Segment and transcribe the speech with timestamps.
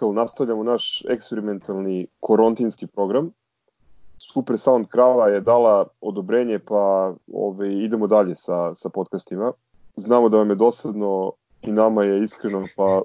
[0.00, 0.14] dobrodošli u 15.
[0.14, 0.14] Hysterical.
[0.14, 3.32] Nastavljamo naš eksperimentalni korontinski program.
[4.18, 9.52] Super Sound Krava je dala odobrenje, pa ove, idemo dalje sa, sa podcastima.
[9.96, 13.02] Znamo da vam je dosadno i nama je iskreno, pa...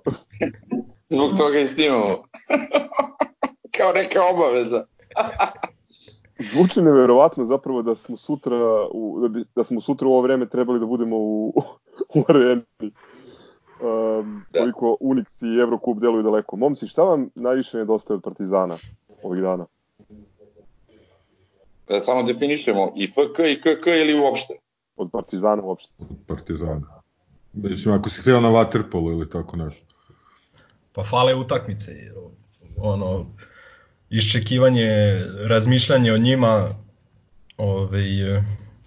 [1.13, 2.23] Zbog toga i snimamo.
[3.77, 4.85] Kao neka obaveza.
[6.51, 10.49] Zvuči neverovatno zapravo da smo sutra u, da, bi, da smo sutra u ovo vreme
[10.49, 11.53] trebali da budemo u,
[12.15, 12.61] u areni
[13.81, 14.59] um, da.
[14.59, 16.55] koliko Unix i Eurocup deluju daleko.
[16.55, 18.77] Momci, šta vam najviše nedostaje od Partizana
[19.23, 19.65] ovih dana?
[21.87, 24.53] Da samo definišemo i FK i KK ili uopšte?
[24.95, 25.93] Od Partizana uopšte.
[25.99, 27.01] Od Partizana.
[27.53, 29.85] Mislim, ako si htio na Waterpolu ili tako nešto.
[30.93, 31.91] Pa fale utakmice.
[32.77, 33.25] Ono,
[34.09, 34.89] iščekivanje,
[35.47, 36.69] razmišljanje o njima,
[37.57, 38.03] ovaj,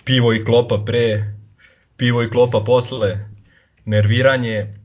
[0.04, 1.34] pivo i klopa pre,
[1.96, 3.18] pivo i klopa posle,
[3.84, 4.81] nerviranje,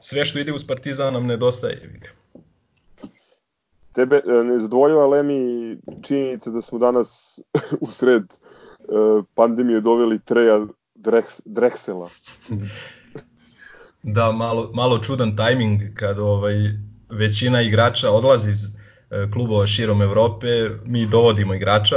[0.00, 2.00] sve što ide uz Partizan nam nedostaje.
[3.92, 7.40] Tebe e, ne zadovoljava Lemi činjenica da smo danas
[7.80, 8.32] u sred e,
[9.34, 12.08] pandemije doveli Treja Drex, Drexela.
[14.02, 16.54] Da, malo, malo čudan tajming kad ovaj,
[17.10, 21.96] većina igrača odlazi iz e, klubova širom Evrope, mi dovodimo igrača,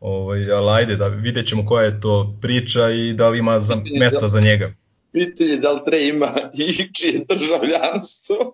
[0.00, 3.76] ovaj, ali ajde da vidjet ćemo koja je to priča i da li ima za,
[3.98, 4.72] mesta za njega
[5.18, 6.28] pitanje da li Tre ima
[6.68, 8.36] i čije državljanstvo.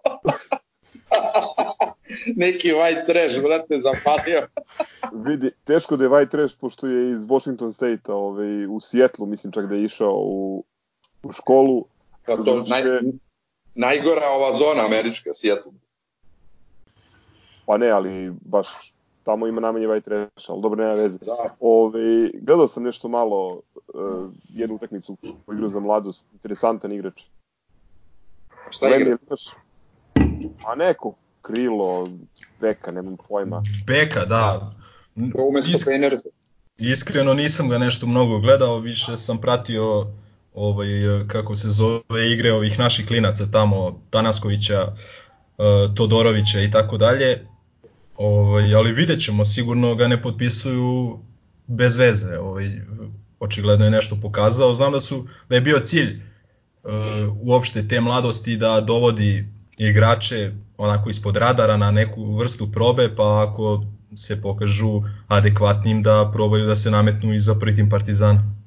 [2.37, 4.49] Neki white trash, brate, zapalio.
[5.13, 9.53] Vidi, teško da je white trash, pošto je iz Washington State-a, ovaj, u Sijetlu, mislim
[9.53, 10.65] čak da je išao u,
[11.23, 11.85] u školu.
[12.27, 12.83] Pa to znači, naj,
[13.75, 15.73] najgora ova zona američka, Sijetlu.
[17.67, 18.94] Pa ne, ali baš
[19.25, 21.19] tamo ima najmanje white trash, ali dobro, nema veze.
[21.19, 21.57] Da.
[21.61, 23.61] Ove, gledao sam nešto malo,
[23.95, 27.23] uh, jednu utakmicu u igru za mladost, interesantan igrač.
[28.71, 29.17] Šta igra?
[29.27, 29.41] Imaš,
[30.67, 32.09] a neko, krilo,
[32.61, 33.63] beka, nemam pojma.
[33.87, 34.73] Beka, da.
[35.17, 35.89] Umesto Isk...
[36.79, 40.07] Iskreno nisam ga nešto mnogo gledao, više sam pratio
[40.55, 40.89] ovaj,
[41.27, 47.47] kako se zove igre ovih naših klinaca tamo, Tanaskovića, uh, Todorovića i tako dalje
[48.17, 51.19] Ovaj, ali vidjet ćemo, sigurno ga ne potpisuju
[51.67, 52.39] bez veze.
[52.39, 52.81] Ovaj,
[53.41, 54.75] očigledno je nešto pokazao.
[54.75, 56.21] Znam da su da je bio cilj
[56.85, 56.91] uh,
[57.43, 59.49] uopšte te mladosti da dovodi
[59.79, 63.85] igrače onako ispod radara na neku vrstu probe, pa ako
[64.17, 68.64] se pokažu adekvatnim da probaju da se nametnu i za prvi tim Partizana.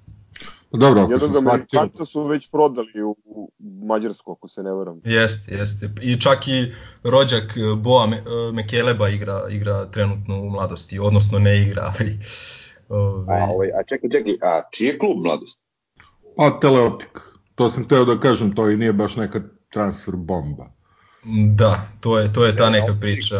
[0.71, 5.01] Pa dobro, ako Jednog Amerikanca su već prodali u, u Mađarsku, ako se ne varam.
[5.03, 5.89] Jeste, jeste.
[6.01, 6.73] I čak i
[7.03, 12.19] rođak e, Boa Me, e, Mekeleba igra, igra trenutno u mladosti, odnosno ne igra, ali...
[12.89, 13.33] Ove...
[13.33, 15.65] A, ovaj, a čekaj, čekaj, a čiji je klub mladosti?
[16.37, 17.19] Pa Teleoptik.
[17.55, 20.65] To sam teo da kažem, to i nije baš neka transfer bomba.
[21.55, 23.35] Da, to je, to je ta neka priča.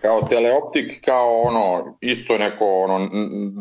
[0.00, 3.08] Kao Teleoptik, kao ono, isto neko ono,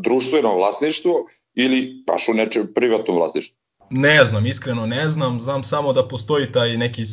[0.04, 1.12] društveno vlasništvo,
[1.60, 3.58] ili baš u nečem privatnom vlasništvu?
[3.90, 7.04] Ne znam, iskreno ne znam, znam samo da postoji taj neki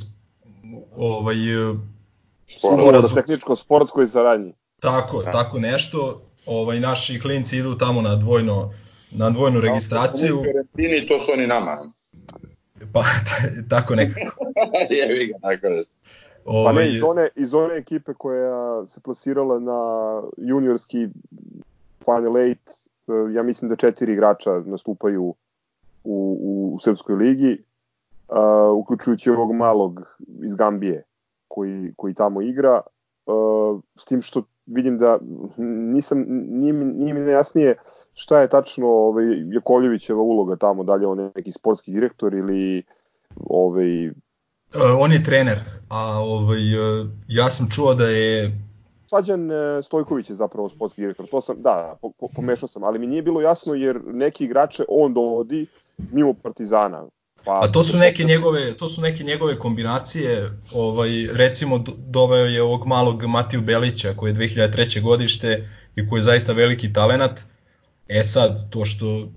[0.96, 1.36] ovaj
[2.46, 3.14] sporazum.
[3.14, 4.52] Da tehničko sport koji saradnji.
[4.80, 5.30] Tako, da.
[5.30, 6.22] tako nešto.
[6.46, 8.72] Ovaj naši klinci idu tamo na dvojno
[9.10, 10.42] na dvojnu registraciju.
[10.44, 11.78] Karantini, to su oni nama.
[12.92, 13.04] Pa
[13.70, 14.44] tako nekako.
[14.90, 15.94] Jevi ga, tako nešto.
[16.44, 16.74] Ovaj...
[16.74, 19.80] Pa ne, iz one, iz one ekipe koja se plasirala na
[20.36, 21.08] juniorski
[22.04, 22.85] Final Eight E,
[23.34, 25.36] ja mislim da četiri igrača nastupaju u,
[26.04, 27.62] u, u Srpskoj ligi,
[28.28, 30.02] uh, uključujući ovog malog
[30.42, 31.04] iz Gambije
[31.48, 32.80] koji, koji tamo igra,
[33.26, 35.18] uh, s tim što vidim da
[35.92, 37.76] nisam, nije, nije mi nejasnije
[38.14, 42.82] šta je tačno ovaj, Jakovljevićeva uloga tamo, da li je on neki sportski direktor ili
[43.46, 44.10] ovaj...
[44.98, 45.58] on je trener,
[45.88, 46.60] a ovaj,
[47.28, 48.65] ja sam čuo da je
[49.08, 51.26] Slađan e, Stojković je zapravo sportski direktor.
[51.26, 54.84] To sam, da, po, po, pomešao sam, ali mi nije bilo jasno jer neki igrače
[54.88, 55.66] on dovodi
[56.12, 57.04] mimo Partizana.
[57.44, 62.62] Pa, A to su neke njegove, to su neke njegove kombinacije, ovaj recimo doveo je
[62.62, 65.02] ovog malog Matiju Belića koji je 2003.
[65.02, 67.40] godište i koji je zaista veliki talenat.
[68.08, 69.28] E sad, to što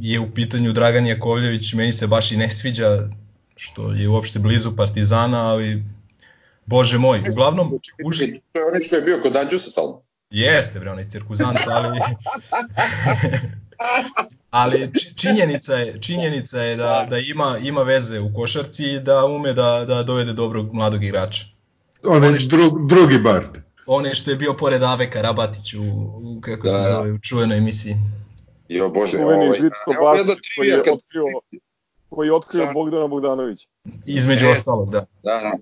[0.00, 3.08] je u pitanju Dragan Jakovljević, meni se baš i ne sviđa
[3.56, 5.82] što je uopšte blizu Partizana, ali
[6.66, 7.78] Bože moj, uglavnom...
[8.06, 8.40] Uži...
[8.52, 10.02] To je ono što je bio kod Anđusa stalno.
[10.30, 12.00] Jeste, bre, onaj cirkuzant, ali...
[14.50, 19.52] ali činjenica je, činjenica je da, da ima, ima veze u košarci i da ume
[19.52, 21.44] da, da dovede dobrog mladog igrača.
[22.04, 22.38] On je
[22.88, 23.58] drugi Bart.
[23.86, 25.82] On je što je bio pored Ave Karabatić u,
[26.22, 26.70] u kako da.
[26.70, 27.96] se zove, u čuvenoj emisiji.
[28.68, 31.24] Jo, bože, ovaj, Žitko Bart koji je otkrio,
[32.08, 33.68] koji je otkrio Bogdana Bogdanovića.
[34.06, 35.06] Između e, ostalog, da.
[35.22, 35.52] Da, da.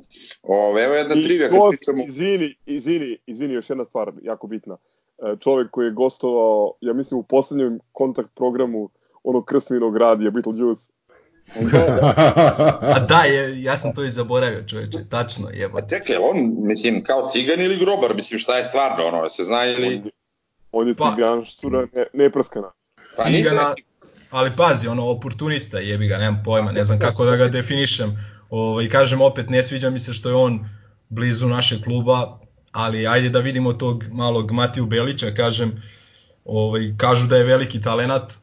[0.43, 2.05] Ove, evo jedna trivija kad pričamo.
[2.09, 4.77] Izvini, izvini, izvini, još jedna stvar jako bitna.
[5.19, 8.91] E, čovjek koji je gostovao, ja mislim u poslednjem kontakt programu
[9.23, 10.93] onog krsminog radija Beetlejuice.
[12.95, 15.71] A da, je, ja sam to i zaboravio čoveče, tačno je.
[15.75, 19.65] A čekaj, on, mislim, kao cigan ili grobar, mislim, šta je stvarno, ono, se zna
[19.67, 19.97] ili...
[19.97, 20.11] On,
[20.73, 22.73] on je pa, ciganštura ne, neprskana.
[23.17, 23.75] Pa Cigana,
[24.33, 28.17] ali pazi, ono, oportunista jebi ga, nemam pojma, ne znam kako da ga definišem.
[28.51, 30.65] Ovaj, kažem opet, ne sviđa mi se što je on
[31.09, 32.39] blizu našeg kluba,
[32.73, 35.83] ali ajde da vidimo tog malog Matiju Belića, kažem,
[36.45, 38.35] ovaj, kažu da je veliki talenat,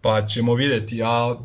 [0.00, 0.96] pa ćemo videti.
[0.96, 1.36] Ja,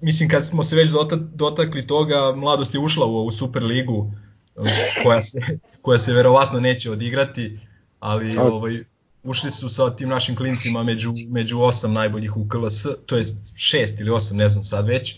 [0.00, 0.90] mislim, kad smo se već
[1.34, 4.12] dotakli toga, mladost je ušla u ovu Superligu,
[5.02, 5.38] koja se,
[5.82, 7.58] koja se verovatno neće odigrati,
[8.00, 8.84] ali ovaj,
[9.24, 13.24] ušli su sa tim našim klincima među, među osam najboljih u KLS, to je
[13.56, 15.16] šest ili osam, ne znam sad već,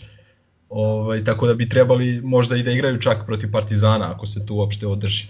[0.69, 4.55] ovaj, tako da bi trebali možda i da igraju čak protiv Partizana ako se tu
[4.55, 5.27] uopšte održi.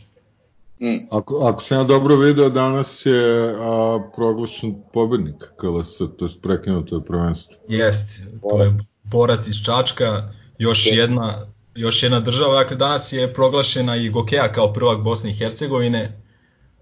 [0.80, 1.06] Mm.
[1.10, 6.96] Ako, ako sam ja dobro video, danas je a, proglašen pobednik KLS, to je prekinuto
[6.96, 7.56] je prvenstvo.
[7.68, 13.96] Jest, to je borac iz Čačka, još jedna, još jedna država, dakle danas je proglašena
[13.96, 16.25] i Gokeja kao prvak Bosne i Hercegovine,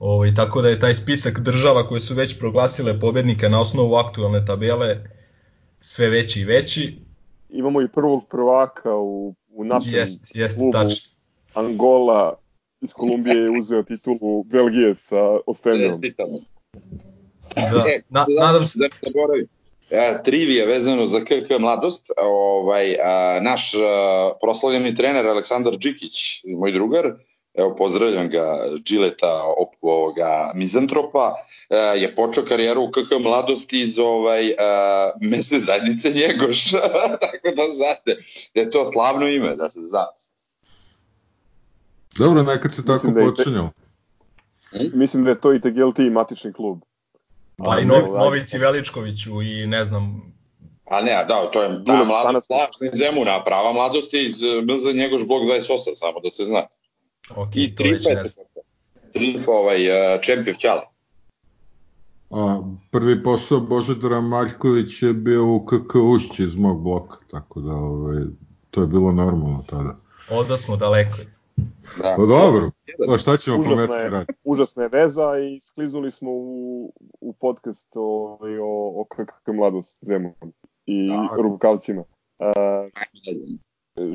[0.05, 4.45] ovaj, tako da je taj spisak država koje su već proglasile pobednika na osnovu aktualne
[4.45, 4.97] tabele
[5.81, 6.99] sve veći i veći.
[7.49, 10.73] Imamo i prvog prvaka u, u našem jest, jest, klubu.
[10.73, 11.11] Tačno.
[11.55, 12.39] Angola
[12.81, 16.01] iz Kolumbije je uzeo titulu Belgije sa Ostendijom.
[17.57, 18.79] Da, e, na, nadam se.
[18.79, 19.49] Da ne zaboravim.
[19.91, 26.73] E, trivija vezano za KK Mladost, ovaj, a, naš a, proslavljeni trener Aleksandar Đikić, moj
[26.73, 27.13] drugar,
[27.55, 29.43] evo pozdravljam ga, Džileta,
[29.83, 31.35] ovoga, Mizantropa,
[31.97, 34.53] je počeo karijeru u KK Mladosti iz ovaj,
[35.21, 36.71] mesne zajednice Njegoš,
[37.21, 38.17] tako da znate
[38.55, 40.07] da je to slavno ime, da se zna.
[42.19, 43.71] Dobro, nekad se tako da počinjalo.
[44.71, 44.91] Te...
[44.95, 46.81] Mislim da je to i TGLT matični klub.
[47.57, 50.35] Pa i Novi, Novici Veličkoviću i ne znam...
[50.85, 52.51] A ne, da, to je ta mladost
[52.93, 56.63] iz Zemuna, prava mladost je iz MZ Njegoš blok 28, samo da se zna.
[57.31, 57.99] Ok, I tri
[59.13, 60.83] Triumf ovaj, uh, Čempjev Ćala.
[62.31, 67.73] A, prvi posao Božedara Maljković je bio u KK Ušći iz mog bloka, tako da
[67.73, 68.23] ovaj,
[68.71, 69.97] to je bilo normalno tada.
[70.31, 71.19] Oda smo daleko.
[72.03, 72.15] Da.
[72.17, 72.71] Pa dobro,
[73.09, 74.33] pa šta ćemo užasna je, raditi?
[74.45, 80.33] Užasna je veza i skliznuli smo u, u podcast o, o, o KK Mladost Zemun
[80.87, 81.29] i da.
[81.43, 82.01] Rukavcima.
[82.39, 82.47] Uh,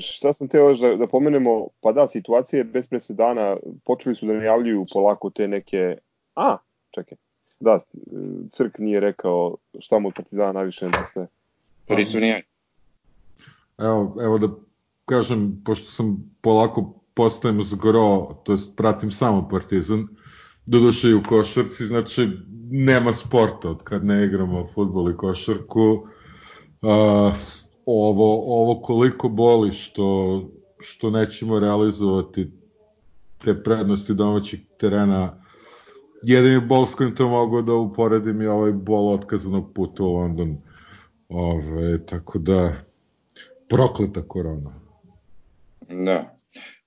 [0.01, 4.33] šta sam teo još da, da pomenemo, pa da, situacije bez presedana, počeli su da
[4.33, 5.97] najavljuju polako te neke,
[6.35, 6.57] a,
[6.91, 7.17] čekaj,
[7.59, 7.79] da,
[8.51, 11.27] Crk nije rekao šta mu od Partizana najviše nedostaje.
[11.87, 12.43] Prisu nije.
[13.77, 14.47] Evo, evo da
[15.05, 20.07] kažem, pošto sam polako postajem zgro, to jest pratim samo Partizan,
[20.65, 22.29] doduše i u košarci, znači
[22.71, 26.07] nema sporta od kad ne igramo futbol i košarku.
[26.81, 27.35] Uh,
[27.91, 30.41] ovo, ovo koliko boli što,
[30.79, 32.51] što nećemo realizovati
[33.37, 35.43] te prednosti domaćih terena
[36.23, 40.57] jedini bol s kojim to mogu da uporedim je ovaj bol otkazanog puta u London.
[41.29, 42.73] Ove, tako da,
[43.69, 44.79] prokleta korona.
[45.89, 46.35] Da.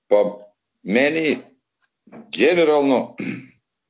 [0.07, 0.37] Pa
[0.83, 1.37] meni
[2.37, 3.15] generalno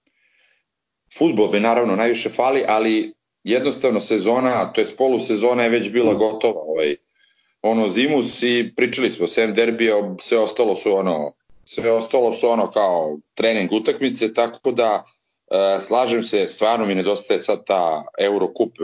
[1.18, 6.62] futbol bi naravno najviše fali, ali jednostavno sezona, to je polusezona je već bila gotova.
[6.62, 6.96] Ovaj,
[7.62, 11.34] ono zimus i pričali smo sem derbija, sve ostalo su ono
[11.66, 15.04] sve ostalo su ono kao trening utakmice, tako da
[15.52, 18.84] e, slažem se, stvarno mi nedostaje sad ta Eurocup e,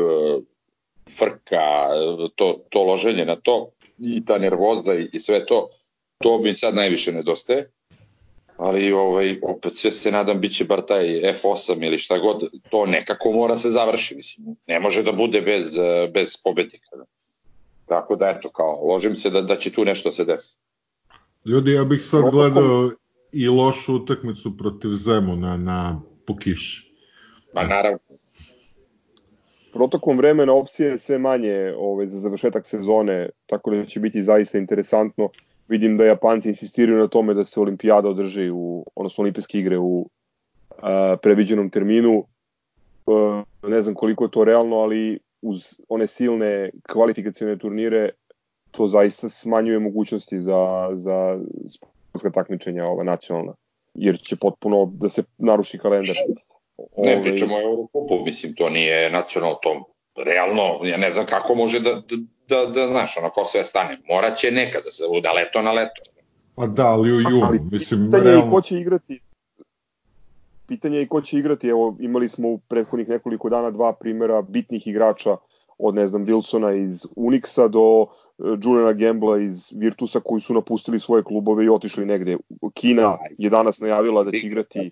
[1.17, 1.87] frka,
[2.35, 5.69] to, to loženje na to i ta nervoza i, i sve to
[6.23, 7.71] to mi sad najviše nedostaje.
[8.59, 13.31] Ali ovaj, opet sve se nadam biće bar taj F8 ili šta god, to nekako
[13.31, 14.55] mora se završi, mislim.
[14.67, 15.73] Ne može da bude bez,
[16.13, 16.95] bez pobednika.
[16.95, 17.03] Da.
[17.85, 20.53] Tako da eto, kao, ložim se da, da će tu nešto se desi.
[21.45, 22.91] Ljudi, ja bih sad gledao
[23.31, 26.93] i lošu utakmicu protiv Zemuna na Pokiši.
[27.53, 27.99] Ma naravno.
[29.73, 35.29] Protokom vremena opcije sve manje ovaj, za završetak sezone, tako da će biti zaista interesantno
[35.69, 40.09] vidim da Japanci insistiraju na tome da se olimpijada održi u, odnosno olimpijske igre u
[40.77, 42.23] a, previđenom terminu.
[43.07, 48.09] A, ne znam koliko je to realno, ali uz one silne kvalifikacione turnire
[48.71, 53.53] to zaista smanjuje mogućnosti za, za sportska takmičenja ova nacionalna,
[53.93, 56.15] jer će potpuno da se naruši kalendar.
[56.97, 59.83] Ne, pričamo o Eurokupu, mislim, to nije nacionalno, to
[60.25, 62.15] realno, ja ne znam kako može da, da,
[62.49, 63.97] da, da znaš, ono, ko sve stane.
[64.09, 66.01] Moraće nekada da se da leto na leto.
[66.55, 68.45] Pa da, ali u junu, ali, mislim, pitanje realno...
[68.45, 69.19] je ko će igrati.
[70.67, 74.87] Pitanje je ko će igrati, evo, imali smo u prethodnih nekoliko dana dva primera bitnih
[74.87, 75.37] igrača
[75.77, 78.09] od, ne znam, Wilsona iz Unixa do uh,
[78.63, 82.37] Juliana Gambla iz Virtusa koji su napustili svoje klubove i otišli negde.
[82.73, 84.91] Kina je danas najavila da će igrati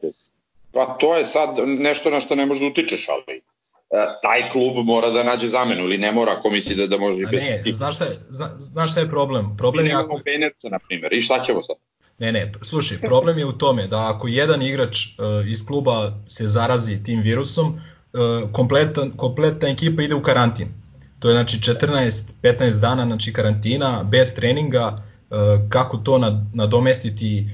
[0.72, 3.42] Pa to je sad nešto na što ne možeš da utičeš, ali E,
[4.22, 7.26] taj klub mora da nađe zamenu ili ne mora ako misli da, da može i
[7.32, 9.58] bez ne, znaš šta, je, zna, znaš šta je problem?
[9.58, 10.22] Problem je ako...
[10.26, 11.76] Benerca, na primjer, i šta ćemo sad?
[12.20, 16.48] Ne, ne, slušaj, problem je u tome da ako jedan igrač uh, iz kluba se
[16.48, 20.68] zarazi tim virusom, uh, kompletan, kompletna ekipa ide u karantin.
[21.20, 24.88] To je znači 14-15 dana znači karantina, bez treninga,
[25.30, 25.38] uh,
[25.70, 27.48] kako to nad, nadomestiti,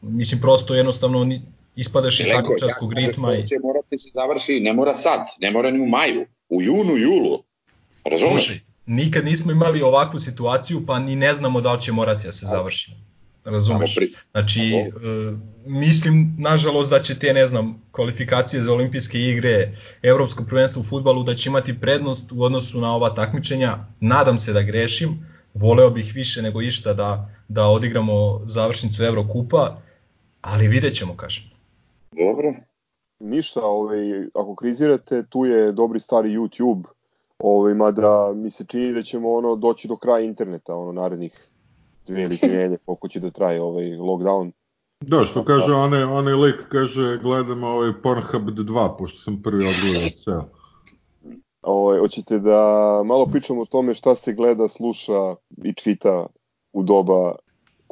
[0.00, 1.26] mislim prosto jednostavno
[1.76, 3.34] ispadaš iz takmičarskog ritma.
[3.34, 3.46] I...
[3.46, 6.96] Će morati da se završi, ne mora sad, ne mora ni u maju, u junu,
[6.96, 7.42] julu.
[8.04, 8.44] Razumeš?
[8.44, 12.32] Slušaj, nikad nismo imali ovakvu situaciju, pa ni ne znamo da li će morati da
[12.32, 12.92] se završi.
[13.44, 13.96] Razumeš?
[14.30, 14.90] Znači, e,
[15.66, 21.22] mislim, nažalost, da će te, ne znam, kvalifikacije za olimpijske igre, evropsko prvenstvo u futbalu,
[21.22, 23.78] da će imati prednost u odnosu na ova takmičenja.
[24.00, 29.80] Nadam se da grešim, voleo bih više nego išta da, da odigramo završnicu Evrokupa,
[30.40, 31.51] ali vidjet ćemo, kažem.
[32.12, 32.52] Dobro.
[33.18, 36.82] Ništa, ovaj, ako krizirate, tu je dobri stari YouTube,
[37.38, 41.48] ovaj, mada mi se čini da ćemo ono doći do kraja interneta, ono narednih
[42.06, 44.52] dve ili tri koliko će da traje ovaj lockdown.
[45.00, 50.08] Da, što kaže onaj, onaj lik, kaže gledam ovaj Pornhub 2, pošto sam prvi odgledao
[50.24, 50.44] ceo.
[51.62, 52.58] Ovaj, hoćete da
[53.04, 56.26] malo pričamo o tome šta se gleda, sluša i čita
[56.72, 57.34] u doba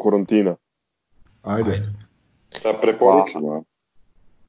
[0.02, 0.56] karantina?
[1.42, 1.70] Ajde.
[1.70, 1.88] Ajde.
[2.64, 3.62] Da preporučimo.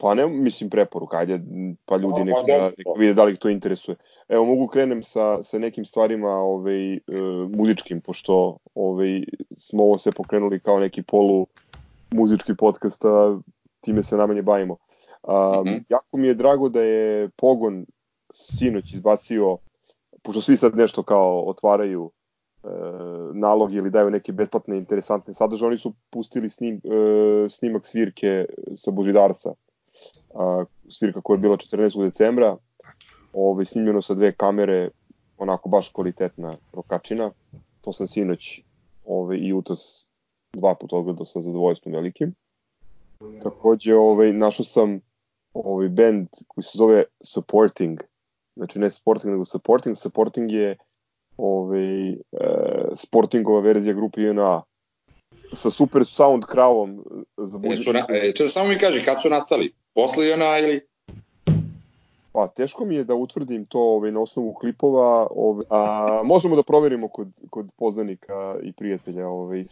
[0.01, 1.41] Pa ne, mislim preporuka, ajde,
[1.85, 3.95] pa ljudi neka, pa neka vide da li ih to interesuje.
[4.29, 6.99] Evo, mogu krenem sa, sa nekim stvarima ovaj, e,
[7.49, 9.21] muzičkim, pošto ovaj,
[9.57, 11.45] smo ovo se pokrenuli kao neki polu
[12.11, 13.39] muzički podcast, a
[13.81, 14.77] time se namanje bavimo.
[15.23, 15.83] A, mm -hmm.
[15.89, 17.85] Jako mi je drago da je Pogon
[18.33, 19.57] sinoć izbacio,
[20.21, 22.11] pošto svi sad nešto kao otvaraju
[22.63, 22.67] e,
[23.33, 28.91] nalog ili daju neke besplatne interesantne sadržaje, oni su pustili snim, e, snimak svirke sa
[28.91, 29.53] Božidarca
[30.35, 32.03] a, svirka koja je bila 14.
[32.03, 32.57] decembra,
[33.33, 34.89] ovaj, snimljeno sa dve kamere,
[35.37, 37.31] onako baš kvalitetna rokačina.
[37.81, 38.61] To sam sinoć
[39.05, 40.07] ovaj, i utos
[40.53, 42.35] dva puta odgledao sa zadovoljstvom velikim.
[43.43, 44.99] Takođe, ovaj, našao sam
[45.53, 47.99] ovaj band koji se zove Supporting.
[48.55, 49.97] Znači ne Sporting, nego Supporting.
[49.97, 50.77] Supporting je
[51.37, 52.15] ovaj, e,
[52.95, 54.61] Sportingova verzija grupe INA
[55.53, 57.03] sa super sound kravom
[57.37, 57.59] za.
[57.63, 59.73] E, su na, e, samo mi kaži, kad su nastali?
[59.93, 60.81] Posle ona ili...
[62.31, 65.27] Pa, teško mi je da utvrdim to ovaj, na osnovu klipova.
[65.31, 69.65] Ovaj, a, možemo da proverimo kod, kod poznanika i prijatelja ovaj,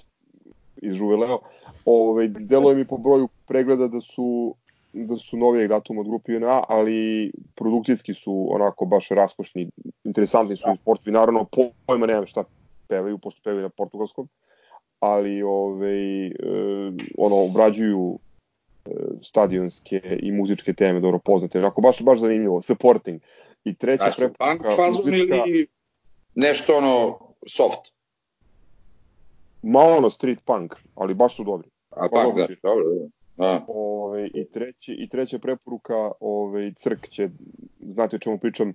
[0.77, 1.39] iz Žuveleo.
[1.85, 4.55] Ovaj, deluje mi po broju pregleda da su
[4.93, 9.69] da su novijeg datuma od grupe UNA, ali produkcijski su onako baš raskošni,
[10.03, 10.75] interesantni su da.
[10.81, 11.45] sportovi, naravno
[11.85, 12.43] pojma nemam šta
[12.87, 14.27] pevaju, pošto pevaju na portugalskom,
[14.99, 16.31] ali ovaj, e,
[17.17, 18.19] ono, obrađuju
[19.21, 21.59] stadionske i muzičke teme dobro poznate.
[21.59, 22.61] Onako baš baš zanimljivo.
[22.61, 23.21] Supporting.
[23.63, 25.35] I treća da, preporuka punk fazon muzička...
[25.35, 25.67] ili
[26.35, 27.93] nešto ono soft?
[29.61, 31.69] Ma ono street punk, ali baš su dobri.
[31.89, 32.83] A punk, da, dobro,
[33.37, 33.65] da.
[33.67, 37.29] Ove, i, treći, I treća preporuka, ove, Crk će,
[37.79, 38.73] znate o čemu pričam,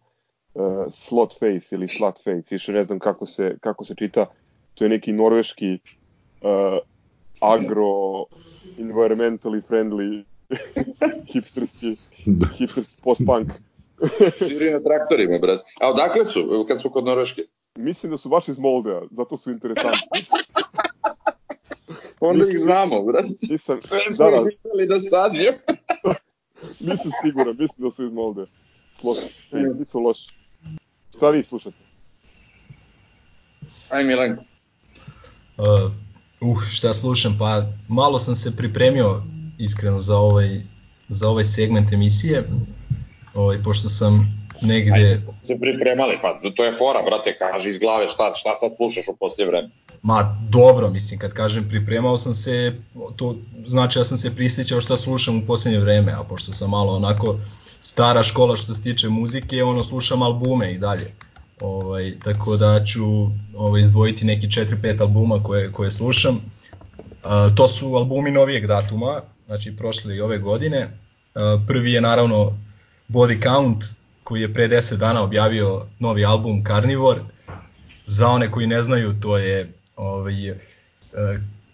[0.54, 4.26] uh, slot face ili slut face, više ne znam kako se, kako se čita,
[4.74, 5.78] to je neki norveški
[6.42, 6.78] uh,
[7.40, 8.26] agro
[8.78, 10.24] environmentally friendly
[11.32, 12.46] hipsterski da.
[12.58, 13.48] hipsterski post-punk.
[14.48, 15.60] Žiri na traktorima, brat.
[15.80, 17.42] A odakle su, kad smo kod Norveške?
[17.76, 20.20] Mislim da su baš iz Moldea, zato su interesantni.
[22.20, 23.24] Onda ih znamo, brat.
[23.50, 24.50] Nisam, Sve smo da, da.
[24.50, 25.54] ih videli da stadion.
[26.80, 28.46] nisam siguran, mislim da su iz Moldea.
[28.92, 29.16] Sloš,
[29.78, 30.34] nisu loši.
[31.16, 31.76] Šta vi slušate?
[33.90, 34.42] Aj Milenko.
[35.58, 35.92] Uh,
[36.44, 39.22] Uh, šta slušam, pa malo sam se pripremio
[39.58, 40.60] iskreno za ovaj,
[41.08, 42.48] za ovaj segment emisije,
[43.34, 44.92] ovaj, pošto sam negde...
[44.92, 49.08] Ajde, se pripremali, pa to je fora, brate, kaži iz glave šta, šta sad slušaš
[49.08, 49.68] u poslije vreme.
[50.02, 52.72] Ma dobro, mislim, kad kažem pripremao sam se,
[53.16, 53.36] to
[53.66, 57.38] znači ja sam se prisjećao šta slušam u posljednje vreme, a pošto sam malo onako
[57.80, 61.14] stara škola što se tiče muzike, ono slušam albume i dalje.
[61.60, 63.04] Ovaj, tako da ću
[63.56, 66.34] ovaj, izdvojiti neki 4-5 albuma koje, koje slušam.
[66.34, 70.98] Uh, to su albumi novijeg datuma, znači prošle i ove godine.
[71.34, 72.58] Uh, prvi je naravno
[73.08, 73.84] Body Count,
[74.24, 77.20] koji je pre 10 dana objavio novi album Carnivore.
[78.06, 80.58] za one koji ne znaju, to je ovaj, uh,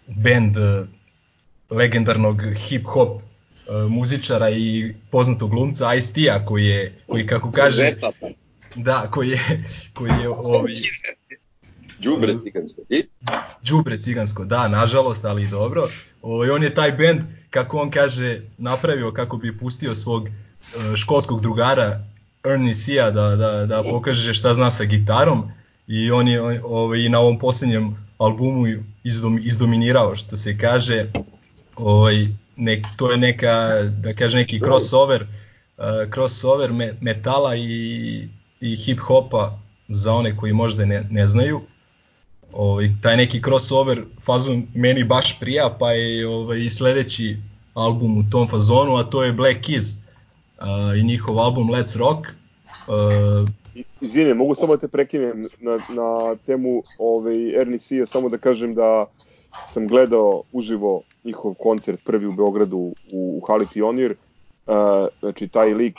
[0.07, 0.87] band uh,
[1.69, 3.21] legendarnog hip-hop uh,
[3.89, 7.95] muzičara i poznatog glumca Ice-T-a koji je, koji kako kaže...
[8.75, 9.63] Da, koji je,
[9.93, 10.71] koji je ovaj,
[11.99, 12.81] Đubre cigansko.
[12.89, 13.03] I?
[13.63, 15.89] Đubre cigansko, da, nažalost, ali dobro.
[16.21, 21.41] Ovaj, on je taj bend, kako on kaže, napravio kako bi pustio svog uh, školskog
[21.41, 22.05] drugara
[22.43, 25.51] Ernie Sia da, da, da pokaže šta zna sa gitarom
[25.87, 28.65] i on je ovaj, na ovom posljednjem albumu
[29.03, 31.11] izdom, izdominirao što se kaže
[31.75, 35.21] ovaj, nek, to je neka da kaže neki crossover
[35.77, 38.27] uh, crossover me, metala i,
[38.61, 41.61] i hip hopa za one koji možda ne, ne znaju
[42.53, 47.37] ovaj, taj neki crossover fazon meni baš prija, pa je ovaj, i sledeći
[47.73, 52.27] album u tom fazonu, a to je Black Keys uh, i njihov album Let's Rock.
[52.87, 53.49] Uh,
[54.01, 57.35] Izvini, mogu samo da te prekinem na, na temu ovaj,
[57.79, 59.05] C, samo da kažem da
[59.73, 64.15] sam gledao uživo njihov koncert prvi u Beogradu u, u Hali Pionir.
[64.67, 64.75] Uh,
[65.19, 65.95] znači, taj lik,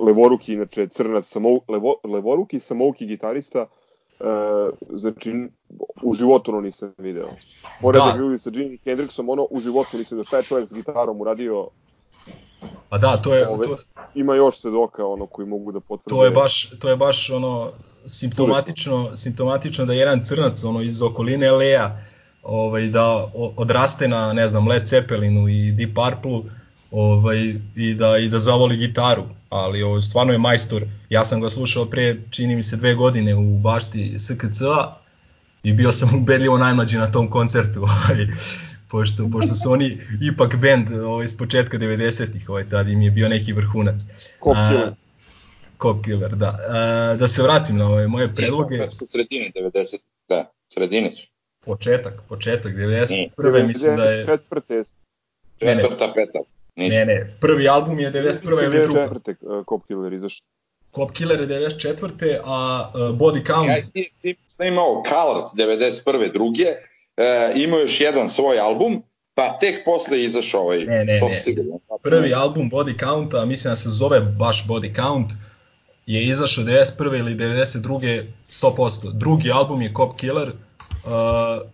[0.00, 3.66] levoruki, inače crnac, samo, levo, levoruki samouki gitarista,
[4.20, 5.48] Uh, znači,
[6.02, 7.28] u životu ono nisam video.
[7.80, 8.16] Pored da.
[8.18, 10.24] ljudi sa Jimi Hendrixom, ono u životu nisam video.
[10.24, 11.68] Šta je čovjek s gitarom uradio?
[12.88, 13.48] Pa da, to je...
[13.48, 13.78] Ove, to...
[14.14, 16.16] Ima još svedoka ono koji mogu da potvrde.
[16.16, 17.72] To je baš, to je baš ono
[18.06, 21.98] simptomatično, simptomatično da jedan crnac ono iz okoline Lea
[22.42, 26.50] ovaj, da odraste na, ne znam, Led Zeppelinu i Deep Purple
[26.90, 30.84] ovaj, i, da, i da zavoli gitaru ali ovo, stvarno je majstor.
[31.08, 34.94] Ja sam ga slušao pre, čini mi se, dve godine u bašti SKC-a
[35.62, 37.82] i bio sam ubedljivo najmlađi na tom koncertu.
[37.90, 38.26] Ovaj,
[38.88, 39.98] pošto, pošto su oni
[40.32, 44.02] ipak band ovaj, s početka 90-ih, ovaj, tada im je bio neki vrhunac.
[44.44, 44.92] Cop Killer.
[45.82, 46.58] Cop Killer, da.
[46.68, 48.88] A, da se vratim na ove moje predloge.
[48.88, 49.96] Sa sredine 90
[50.28, 51.28] da, sredine su.
[51.64, 53.66] Početak, početak, 91.
[53.66, 54.24] mislim da je...
[54.24, 54.82] Četvrte.
[55.58, 56.38] Četvrta, peta.
[56.76, 56.96] Nisu.
[56.96, 58.64] Ne, ne, prvi album je 91.
[58.64, 59.08] ili druga.
[59.08, 59.34] 94.
[59.40, 60.46] Uh, Cop Killer izašao.
[60.94, 62.40] Cop Killer je 94.
[62.44, 63.68] a uh, Body Count...
[63.68, 63.92] Ja sam
[64.46, 66.32] snimao Colors 91.
[66.32, 69.02] druge, uh, imao još jedan svoj album,
[69.34, 71.34] pa tek posle izašao ovaj, ne, ne, to ne.
[71.34, 71.78] sigurno.
[72.02, 75.32] Prvi album Body Counta, mislim da se zove baš Body Count,
[76.06, 77.18] je izašao 91.
[77.18, 78.26] ili 92.
[78.50, 79.12] 100%.
[79.12, 81.70] Drugi album je Cop Killer, uh,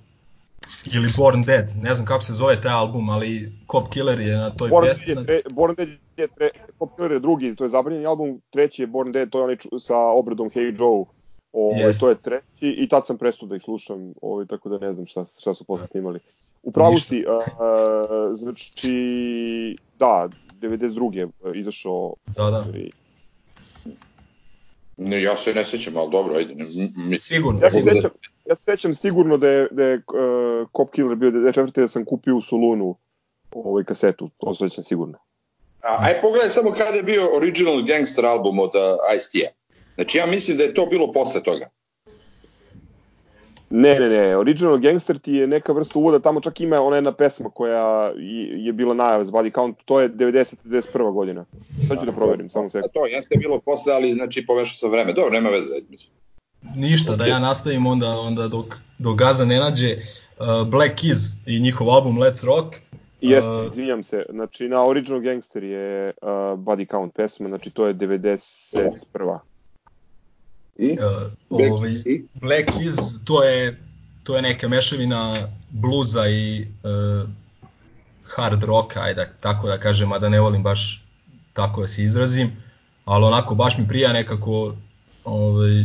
[0.86, 4.50] ili Born Dead, ne znam kako se zove taj album, ali Cop Killer je na
[4.50, 5.06] toj Born pesmi.
[5.06, 8.40] Dead je tre, Born Dead je tre, Cop Killer je drugi, to je zabranjeni album,
[8.50, 11.04] treći je Born Dead, to je onaj sa obradom Hey Joe,
[11.52, 12.00] ovaj, yes.
[12.00, 15.06] to je treći i tad sam prestao da ih slušam, ovaj, tako da ne znam
[15.06, 16.20] šta, šta su posle snimali.
[16.62, 20.28] U pravu si, uh, znači, da,
[20.60, 21.30] 92.
[21.54, 22.64] izašao da, da.
[24.96, 26.54] Ne, ja se ne sećam, ali dobro, ajde.
[27.08, 27.60] Ne, sigurno.
[27.60, 28.10] Ja se sećam,
[28.46, 31.80] ja se sećam sigurno da je, da je uh, Cop Killer bio 94.
[31.80, 32.96] da sam kupio u Solunu
[33.50, 35.18] ovaj kasetu, to se sećam sigurno.
[35.82, 39.50] A, aj pogledaj samo kada je bio original gangster album od uh, Ice-T-a.
[39.94, 41.66] Znači ja mislim da je to bilo posle toga.
[43.74, 47.12] Ne, ne, ne, Original Gangster ti je neka vrsta uvoda, tamo čak ima ona jedna
[47.12, 48.12] pesma koja
[48.56, 51.12] je bila najava za Body Count, to je 90-91.
[51.12, 51.44] godina.
[51.88, 52.92] Sad ću da proverim, samo sekund.
[52.92, 55.12] To jeste bilo posle, ali znači pomešao sam vreme.
[55.12, 56.12] Dobro, nema veze, mislim.
[56.74, 61.60] Ništa, da ja nastavim onda, onda dok, dok Gaza ne nađe uh, Black Keys i
[61.60, 62.76] njihov album Let's Rock.
[63.20, 67.86] Jeste, uh, izvinjam se, znači na Original Gangster je uh, Body Count pesma, znači to
[67.86, 69.38] je 91.
[70.76, 70.90] I?
[70.90, 71.90] Uh, ovaj,
[72.34, 73.80] Black Keys, to je,
[74.24, 75.34] to je neka mešavina
[75.70, 77.28] bluza i uh,
[78.24, 81.04] hard rocka, ajde tako da kažem, a da ne volim baš
[81.52, 82.50] tako da se izrazim,
[83.04, 84.74] ali onako baš mi prija nekako
[85.24, 85.84] ovaj,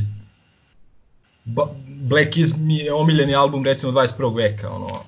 [1.85, 4.35] Black Keys mi je omiljeni album recimo 21.
[4.37, 4.99] veka, ono,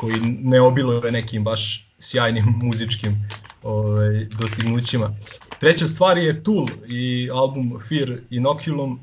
[0.00, 3.30] koji ne obiluje nekim baš sjajnim muzičkim
[3.62, 5.16] ovaj, dostignućima.
[5.60, 9.00] Treća stvar je Tool i album Fear Inoculum,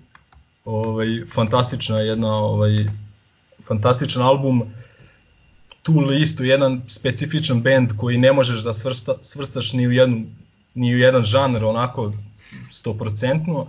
[0.66, 2.86] ovaj, fantastična jedna, ovaj,
[3.68, 4.64] fantastičan album,
[5.84, 10.26] Tool isto jedan specifičan band koji ne možeš da svrsta, svrstaš ni u, jednu,
[10.74, 12.14] ni u jedan žanr onako
[12.72, 13.62] 100%.
[13.62, 13.68] Uh,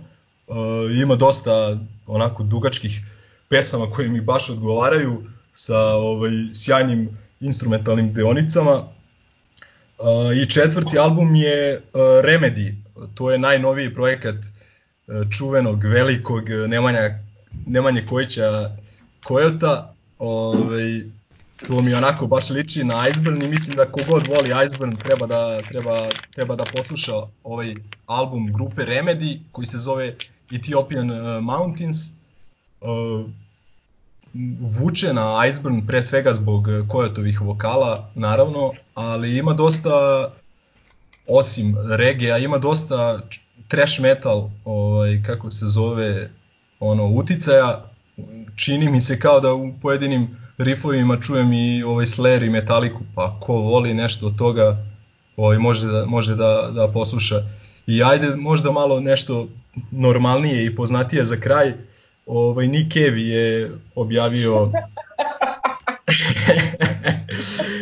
[1.01, 3.01] ima dosta onako dugačkih
[3.49, 8.87] pesama koje mi baš odgovaraju sa ovaj sjajnim instrumentalnim deonicama.
[9.99, 12.75] Uh, I četvrti album je uh, Remedy,
[13.15, 14.35] to je najnoviji projekat
[15.37, 17.19] čuvenog, velikog Nemanja,
[17.65, 18.75] Nemanje Kojića
[19.23, 19.93] Kojota.
[20.19, 21.01] Ovaj,
[21.67, 25.61] to mi onako baš liči na Iceburn i mislim da kogod voli Iceburn treba da,
[25.61, 30.15] treba, treba da posluša ovaj album grupe Remedy koji se zove
[30.51, 31.97] Ethiopian Mountains.
[32.81, 33.25] Uh,
[34.59, 39.91] vuče na Iceburn pre svega zbog Kojatovih vokala, naravno, ali ima dosta,
[41.27, 43.21] osim regija, ima dosta
[43.67, 46.29] trash metal, ovaj, kako se zove,
[46.79, 47.83] ono, uticaja.
[48.55, 53.39] Čini mi se kao da u pojedinim rifovima čujem i ovaj Slayer i Metaliku, pa
[53.39, 54.85] ko voli nešto od toga,
[55.37, 57.43] ovaj, može, da, može da, da posluša.
[57.87, 59.47] I ajde možda malo nešto
[59.91, 61.73] normalnije i poznatije za kraj,
[62.25, 64.71] ovaj, Nick Cave je objavio...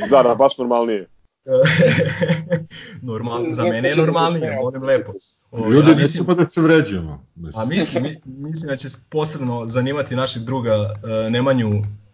[0.10, 1.08] da, da, baš normalnije.
[3.02, 5.13] Normal, za mene je normalnije, molim lepo.
[5.52, 7.26] O, Ljudi, ja mislim, pa da se vređamo.
[7.56, 11.70] A mislim, mislim da će posebno zanimati našeg druga uh, Nemanju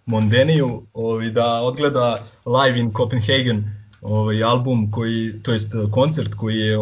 [0.05, 3.63] Mondeniju ovaj, da odgleda live in Copenhagen
[4.01, 6.77] ovaj, album koji, to jest koncert koji je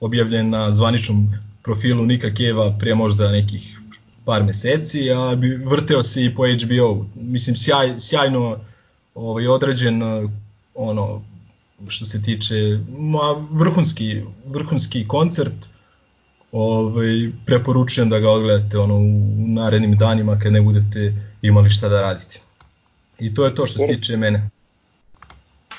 [0.00, 1.28] objavljen na zvaničnom
[1.62, 3.78] profilu Nika Keva prije možda nekih
[4.24, 7.06] par meseci, a bi vrteo se i po HBO.
[7.14, 8.58] Mislim, sjaj, sjajno
[9.14, 10.02] ovaj, određen
[10.74, 11.22] ono,
[11.88, 15.68] što se tiče ma, vrhunski, vrhunski koncert
[16.52, 19.02] ovaj, preporučujem da ga odgledate ono, u
[19.36, 22.40] narednim danima kad ne budete imali šta da radite.
[23.18, 24.50] I to je to što se tiče mene.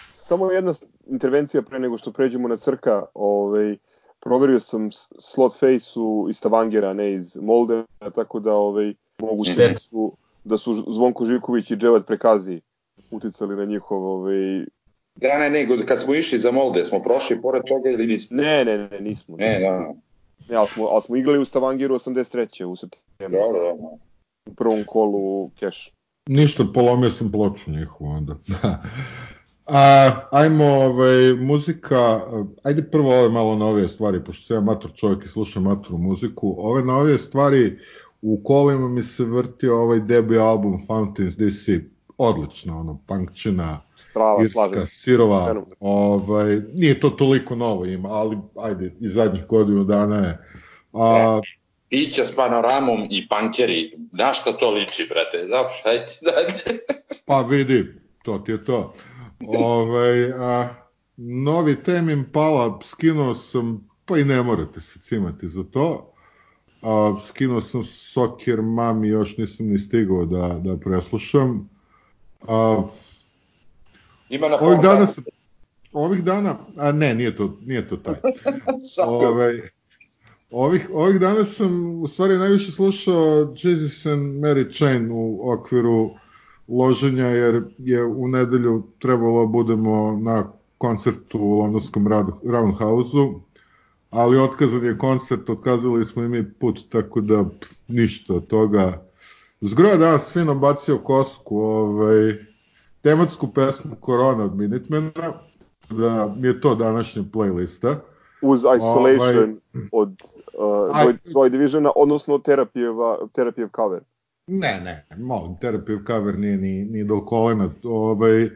[0.10, 0.74] Samo jedna
[1.08, 3.04] intervencija pre nego što pređemo na crka.
[3.14, 3.78] Ovaj,
[4.20, 7.84] proverio sam slot face-u iz Tavangera, ne iz Molde,
[8.16, 12.62] tako da ovaj, moguće da su, da su Zvonko Živković i Dževad Prekazi
[13.12, 14.66] uticali na njihov ovaj,
[15.22, 18.42] Da, ne, ne, kad smo išli za Molde, smo prošli pored toga ili nismo?
[18.42, 19.36] Ne, ne, ne, nismo.
[19.38, 19.94] Ne, da, da.
[20.50, 22.64] Ne, ali smo, ali smo igrali u Stavangiru 83.
[22.64, 23.40] u septembru.
[23.40, 23.98] Dobro, dobro.
[24.46, 25.94] U prvom kolu keš.
[26.30, 28.36] Ništa, polomio sam ploču njihovu onda.
[29.68, 32.22] A, ajmo, ovaj, muzika,
[32.64, 36.56] ajde prvo ove malo novije stvari, pošto sam ja mator čovjek i slušam matoru muziku.
[36.58, 37.80] Ove novije stvari,
[38.22, 41.70] u kolima mi se vrti ovaj debut album Fountains DC,
[42.18, 44.86] odlično, ono, punkčina, Strava, irska, slažem.
[44.88, 50.38] sirova, ovaj, nije to toliko novo ima, ali ajde, iz zadnjih godinu dana je.
[50.94, 51.42] A,
[51.90, 55.38] Pića s panoramom i pankeri, na šta to liči, brate?
[55.42, 56.06] Dobro, ajde,
[56.38, 56.80] ajde.
[57.28, 57.86] pa vidi,
[58.24, 58.94] to ti je to.
[59.46, 60.76] Ovaj, a,
[61.18, 66.14] novi tem Impala, skinuo sam, pa i ne morate se cimati za to.
[66.82, 71.70] A, skinuo sam Soccer Mami, još nisam ni stigao da, da preslušam.
[72.48, 72.84] A,
[74.30, 75.24] Ima na ovih dana sam,
[75.94, 78.16] ovih dana, a ne, nije to, nije to taj.
[79.08, 79.62] ovaj,
[80.52, 86.12] ovih, ovih dana sam u stvari najviše slušao Jesus and Mary Chain u okviru
[86.68, 92.08] loženja, jer je u nedelju trebalo da budemo na koncertu u londonskom
[92.44, 93.42] Roundhouse-u,
[94.10, 99.02] ali otkazan je koncert, otkazali smo i mi put, tako da pff, ništa od toga.
[99.62, 102.34] Zgroja danas fino bacio kosku, ovaj,
[103.02, 105.34] tematsku pesmu Corona od Minutemana,
[105.90, 107.96] da mi je to današnja playlista.
[108.42, 110.10] Uz Isolation ovaj, od
[110.58, 114.02] uh, Joy Divisiona, odnosno Terapijeva, Terapijev cover.
[114.48, 117.70] Ne, ne, molim, Terapijev cover nije ni, ni do kolena.
[117.84, 118.50] Ovaj,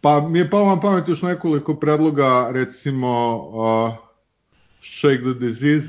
[0.00, 3.94] pa mi je palo na pamet još nekoliko predloga, recimo uh,
[4.82, 5.88] Shake the Disease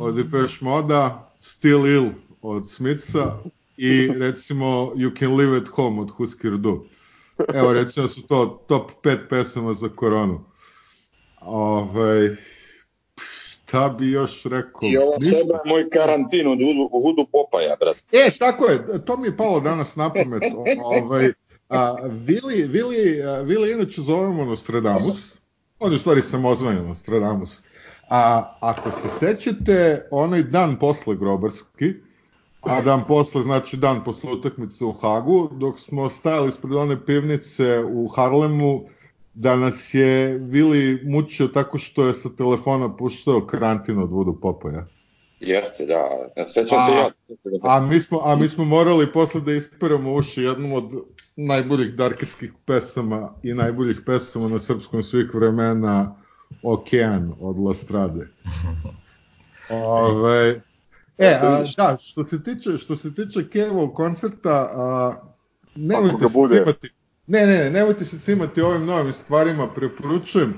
[0.00, 2.10] od Depeche Moda, Still Ill
[2.42, 3.38] od Smitha
[3.76, 6.84] i recimo You Can Live at Home od Husker Du.
[7.54, 10.44] Evo recimo su to top 5 pesama za koronu.
[11.40, 12.36] Ovaj,
[13.66, 14.88] šta bi još rekao?
[14.88, 17.96] I ova soba je moj karantin od Hudu, Hudu Popaja, brat.
[18.12, 20.42] E, tako je, to mi je palo danas na pamet.
[21.02, 21.32] ovaj,
[21.68, 25.36] a, Vili, Vili, a, Vili inače zovemo Nostradamus,
[25.78, 27.62] on je u stvari samozvanio Nostradamus.
[28.08, 31.94] A ako se sećate, onaj dan posle Grobarski,
[32.60, 37.84] a dan posle, znači dan posle utakmice u Hagu, dok smo stajali ispred one pivnice
[37.84, 38.88] u Harlemu,
[39.36, 44.86] da nas je Vili mučio tako što je sa telefona puštao karantin od Vudu Popaja.
[45.40, 46.08] Jeste, da.
[46.48, 47.10] Sećam se ja.
[47.62, 50.84] A mi smo, a mi smo morali posle da isperamo uši jednom od
[51.36, 56.16] najboljih darkerskih pesama i najboljih pesama na srpskom svih vremena
[56.62, 58.28] Okean od Lastrade.
[59.70, 60.60] Ove,
[61.18, 65.14] E, a, da, što se tiče, što se tiče Kevov koncerta, a,
[65.74, 66.90] nemojte se cimati,
[67.26, 70.54] ne, ne, ne, nemojte se cimati ovim novim stvarima, preporučujem,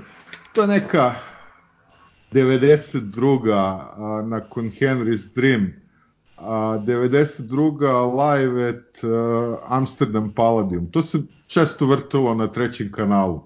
[0.52, 1.14] to je neka
[2.33, 3.52] 92.
[3.52, 5.72] A, nakon Henry's Dream,
[6.37, 8.16] a, 92.
[8.16, 13.42] live at a, Amsterdam Palladium, to se često vrtilo na trećem kanalu.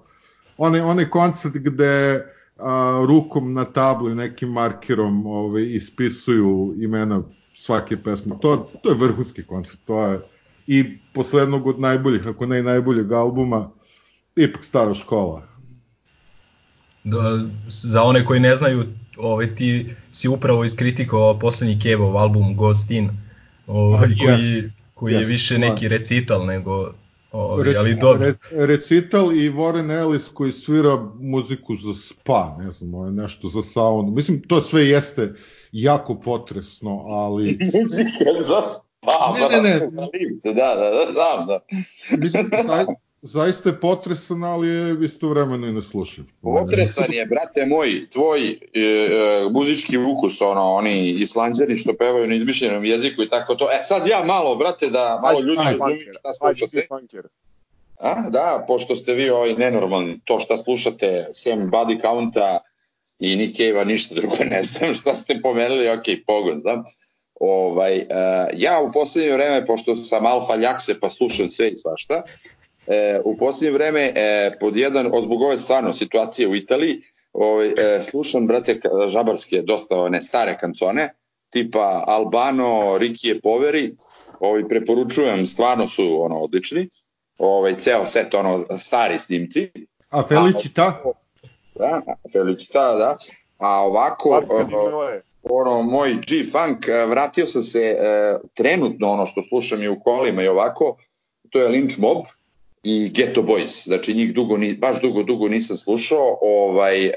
[0.57, 2.27] Onaj, onaj koncert gde
[2.59, 7.23] a, rukom na tabli nekim markerom ovaj, ispisuju imena
[7.55, 8.35] svake pesme.
[8.41, 10.21] To, to je vrhunski koncert, to je
[10.67, 13.71] i poslednog od najboljih, ako ne i najboljeg albuma,
[14.37, 15.43] ipak stara škola.
[17.05, 18.85] Da, za one koji ne znaju,
[19.17, 23.11] ovaj, ti si upravo iskritikovao poslednji Kevov album Ghost In,
[23.67, 26.93] ovaj, koji, koji je više neki recital nego
[27.33, 28.25] Ovaj, ali dobro.
[28.25, 33.63] Re, recital i Warren Ellis koji svira muziku za spa, ne znam, ovaj, nešto za
[33.63, 34.11] saunu.
[34.11, 35.35] Mislim, to sve jeste
[35.73, 37.59] jako potresno, ali...
[37.75, 38.92] Muzika za spa,
[39.35, 39.81] ne, ne, ne.
[40.55, 41.61] Da, da, da, da, da.
[42.23, 42.85] Mislim, taj,
[43.23, 46.25] zaista je potresan, ali je istovremeno i neslušiv.
[46.43, 52.35] Potresan je, brate moj, tvoj e, e, muzički ukus, ono, oni islanđani što pevaju na
[52.35, 53.69] izmišljenom jeziku i tako to.
[53.73, 56.87] E sad ja malo, brate, da malo ljudi razumiju šta slušate.
[57.99, 62.59] A, da, pošto ste vi ovaj nenormalni, to šta slušate, sem body counta
[63.19, 66.85] i Nick Cave-a, ništa drugo ne znam šta ste pomenuli, ok, pogon, znam.
[67.45, 68.07] Ovaj, uh,
[68.57, 72.23] ja u poslednje vreme, pošto sam alfa ljakse pa slušam sve i svašta,
[72.87, 77.01] e, u posljednje vreme e, pod jedan, zbog ove stvarno situacije u Italiji,
[77.33, 81.15] ovaj, e, slušam, brate, žabarske, dosta one stare kancone,
[81.51, 83.95] tipa Albano, Rikije Poveri,
[84.41, 86.89] ovaj, preporučujem, stvarno su ono odlični,
[87.39, 89.71] ovaj, ceo set, ono, stari snimci.
[90.11, 91.03] A Felicita?
[91.75, 92.03] Da,
[92.33, 93.17] Felicita, da.
[93.59, 94.43] A ovako,
[95.43, 97.97] ono, moj G-Funk, e, vratio sam se e,
[98.55, 100.97] trenutno, ono što slušam i u kolima i ovako,
[101.51, 102.19] to je Lynch Mob,
[102.83, 107.13] i Ghetto Boys, znači njih dugo, ni, baš dugo, dugo nisam slušao, ovaj, e,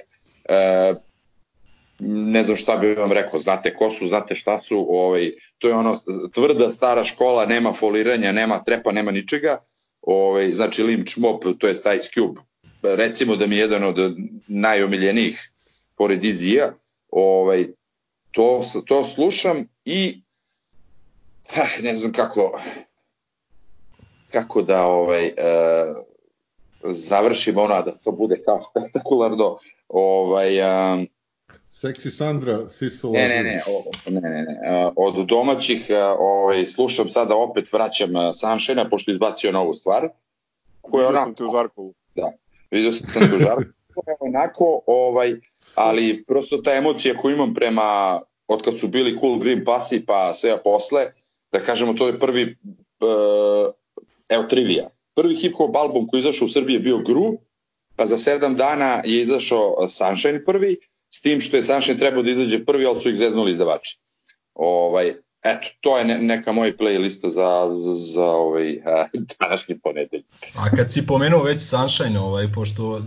[2.00, 5.74] ne znam šta bih vam rekao, znate ko su, znate šta su, ovaj, to je
[5.74, 5.98] ono
[6.34, 9.58] tvrda stara škola, nema foliranja, nema trepa, nema ničega,
[10.02, 12.42] ovaj, znači Limch Mop, to je Ice Cube,
[12.84, 14.16] recimo da mi je jedan od
[14.48, 15.50] najomiljenijih
[15.96, 16.74] pored Izija,
[17.12, 17.66] ovaj,
[18.36, 20.22] to, to slušam i
[21.84, 22.60] ne znam kako,
[24.32, 25.34] kako da ovaj, e,
[26.84, 29.58] završimo ona, da to bude kao spektakularno.
[29.90, 31.06] Ovaj, e,
[31.72, 34.60] Seksi Sandra, Siso ne, ne, ne, o, ne, ne, ne.
[34.66, 40.10] E, od domaćih e, ovaj, slušam sada opet vraćam e, Sunshine, pošto izbacio novu stvar.
[40.82, 41.24] Koja ona...
[41.24, 41.94] sam te u Žarkovu.
[42.16, 42.32] Da,
[42.72, 43.74] vidio sam te u Žarkovu.
[44.28, 45.36] onako, ovaj,
[45.76, 50.34] ali prosto ta emocija koju imam prema od kad su bili Cool Green Pasi pa
[50.34, 51.08] sve posle,
[51.52, 53.74] da kažemo to je prvi uh,
[54.30, 54.88] Evo trivija.
[55.16, 57.38] Prvi hip hop album koji izašao u Srbiji je bio Gru,
[57.96, 60.78] pa za sedam dana je izašao Sunshine prvi,
[61.10, 64.00] s tim što je Sunshine trebao da izađe prvi, ali su ih zeznuli izdavači.
[64.54, 65.14] Ovaj,
[65.46, 67.68] eto, to je neka moja playlista za,
[68.14, 68.78] za ovaj,
[69.40, 70.26] današnji ponedeljak.
[70.56, 73.02] A kad si pomenuo već Sunshine, ovaj, pošto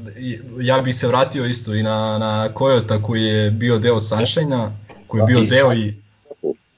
[0.61, 4.73] ja bih se vratio isto i na, na Kojota koji je bio deo Sunshine-a,
[5.07, 5.95] koji je bio deo i...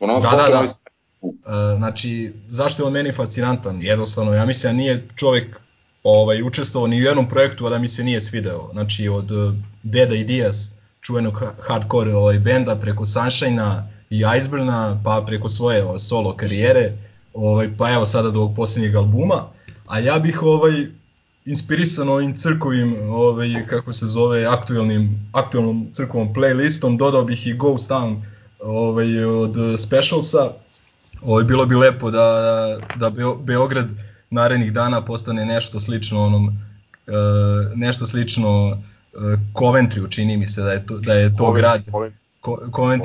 [0.01, 0.65] da, da, da.
[0.65, 3.83] E, znači, zašto je on meni fascinantan?
[3.83, 5.61] Jednostavno, ja mislim da nije čovek
[6.03, 8.69] ovaj, učestvovao ni u jednom projektu, a da mi se nije svideo.
[8.73, 10.71] Znači, od uh, Deda i Diaz,
[11.01, 16.93] čuvenog hardcore ovaj, benda, preko Sunshine-a i Iceburna, pa preko svoje ovaj, solo karijere,
[17.35, 19.49] ovaj, pa evo sada do ovog posljednjeg albuma.
[19.87, 20.87] A ja bih ovaj,
[21.45, 27.91] inspirisan ovim crkovim, ovaj, kako se zove, aktualnim, aktualnom crkovom playlistom, dodao bih i Ghost
[27.91, 28.23] Town
[28.61, 30.53] ovaj, od Specialsa,
[31.23, 33.11] Ovo, bilo bi lepo da, da
[33.43, 33.89] Beograd
[34.31, 37.13] narednih dana postane nešto slično onom e,
[37.75, 38.79] nešto slično
[39.55, 41.87] Coventryu e, čini mi se da je to, da je to Coventry, grad.
[41.87, 42.20] Coventry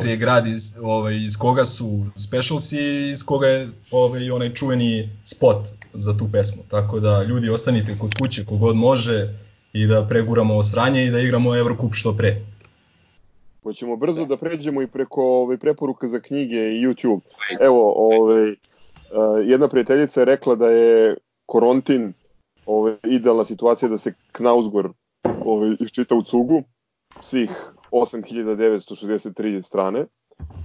[0.05, 5.09] je grad iz, ovaj, iz koga su specials i iz koga je ovaj, onaj čuveni
[5.23, 6.63] spot za tu pesmu.
[6.69, 9.27] Tako da ljudi ostanite kod kuće kogod može
[9.73, 12.41] i da preguramo sranje i da igramo Eurocup što pre.
[13.63, 14.27] Hoćemo brzo da.
[14.27, 17.21] da pređemo i preko ovaj, preporuka za knjige i YouTube.
[17.61, 18.55] Evo, ovaj, uh,
[19.45, 22.13] jedna prijateljica je rekla da je Korontin
[22.65, 24.89] ovaj, idealna situacija da se Knausgor
[25.45, 26.63] ovaj, iščita u cugu
[27.19, 27.49] svih
[27.95, 30.05] 8963 strane.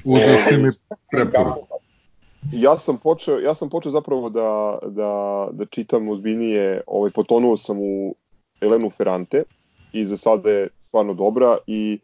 [0.05, 0.71] Uzeo mi
[1.11, 1.67] preporuku.
[2.53, 7.79] Ja sam počeo, ja sam počeo zapravo da, da, da čitam ozbiljnije, ovaj, potonuo sam
[7.81, 8.15] u
[8.61, 9.43] Elenu Ferrante
[9.93, 11.99] i za sada je stvarno dobra i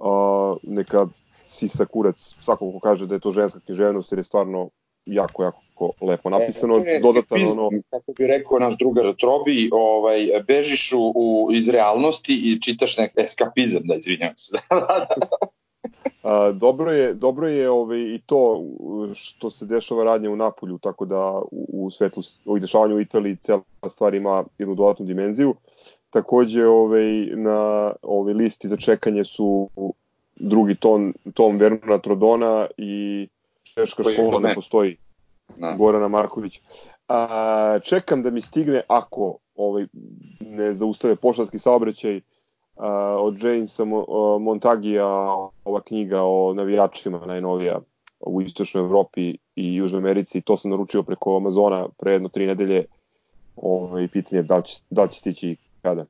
[0.00, 1.06] a, neka
[1.48, 4.70] sisa kurac svako ko kaže da je to ženska književnost jer je stvarno
[5.06, 5.60] jako, jako
[6.00, 6.76] lepo napisano.
[6.76, 7.70] E, dodatan ono...
[7.90, 13.12] Kako bi rekao naš drugar Trobi, ovaj, bežiš u, u, iz realnosti i čitaš nek
[13.16, 14.56] eskapizam, da izvinjam se.
[16.22, 18.64] A, dobro je, dobro je ovaj, i to
[19.14, 23.36] što se dešava radnje u Napolju, tako da u, u svetlu ovih dešavanja u Italiji
[23.36, 25.54] cela stvar ima jednu dodatnu dimenziju.
[26.10, 29.68] Takođe ovaj, na ovaj, listi za čekanje su
[30.36, 33.26] drugi ton, tom Vernona Trodona i
[33.74, 34.96] Češka škola ne postoji.
[35.56, 35.74] Da.
[35.78, 36.60] Gorana Marković.
[37.08, 39.86] A, čekam da mi stigne ako ovaj,
[40.40, 42.20] ne zaustave poštanski saobraćaj
[42.76, 42.88] a,
[43.20, 43.84] od Jamesa
[44.40, 45.06] Montagija
[45.64, 47.80] ova knjiga o navijačima najnovija
[48.20, 50.40] u istočnoj Evropi i Južnoj Americi.
[50.40, 52.84] To sam naručio preko Amazona pre jedno tri nedelje.
[53.56, 56.06] Ovaj, pitanje da li će, da li će stići kada.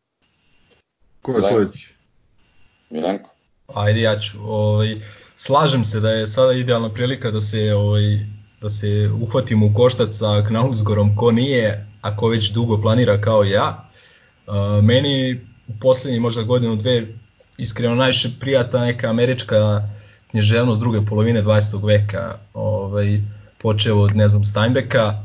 [1.22, 1.94] Ko je sledeći?
[2.90, 3.30] Milenko.
[3.66, 4.38] Ajde ja ću.
[4.48, 4.88] Ovaj,
[5.36, 8.02] slažem se da je sada idealna prilika da se ovaj,
[8.64, 13.44] da se uhvatim u koštac sa Knausgorom ko nije, a ko već dugo planira kao
[13.44, 13.88] ja.
[14.46, 17.07] Uh, meni u poslednji možda godinu dve
[17.59, 19.88] iskreno najviše prijata neka američka
[20.31, 21.87] književnost druge polovine 20.
[21.87, 23.20] veka, ovaj,
[23.59, 25.22] počeo od ne znam Steinbecka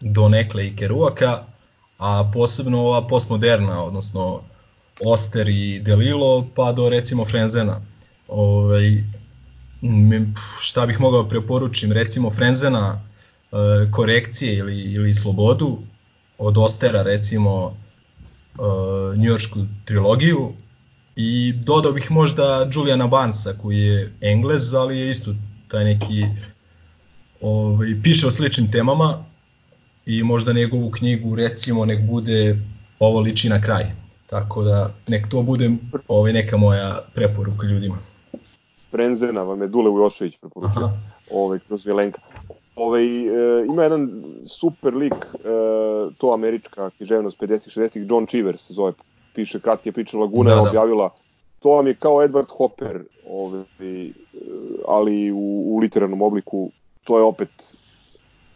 [0.00, 1.42] do Nekle i Keruaka,
[1.98, 4.42] a posebno ova postmoderna, odnosno
[5.04, 7.80] Oster i Delilo, pa do recimo Frenzena.
[8.28, 9.04] Ovaj,
[10.60, 13.00] šta bih mogao preporučim, recimo Frenzena
[13.52, 13.56] e,
[13.90, 15.78] korekcije ili, ili slobodu,
[16.38, 17.76] od Ostera recimo
[18.54, 18.60] e,
[19.16, 20.52] njujoršku trilogiju
[21.16, 25.34] i dodao bih možda Juliana Barnesa koji je Englez, ali je isto
[25.68, 26.24] taj neki
[27.40, 29.24] ovaj, piše o sličnim temama
[30.06, 32.58] i možda njegovu knjigu recimo nek bude
[32.98, 33.84] ovo liči na kraj.
[34.26, 35.70] Tako da nek to bude
[36.08, 37.98] ovaj, neka moja preporuka ljudima.
[38.90, 40.90] Frenzena vam je Dule Ujošević preporučio
[41.30, 42.20] ovaj, kroz Milenka.
[42.76, 45.48] Ovaj, e, ima jedan super lik, e,
[46.18, 48.92] to američka književnost 50-60, John Cheever se zove,
[49.34, 50.68] piše kratke priče, Laguna da, je da.
[50.68, 51.10] objavila,
[51.58, 53.64] to vam je kao Edward Hopper, ovaj,
[54.88, 56.70] ali u, u literarnom obliku,
[57.04, 57.76] to je opet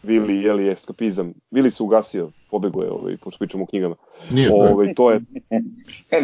[0.05, 1.35] Vili, jeli, eskapizam.
[1.51, 3.97] Vili se ugasio, pobego je, ovaj, pošto pričamo o knjigama.
[4.31, 5.21] Nije, ovaj, to je...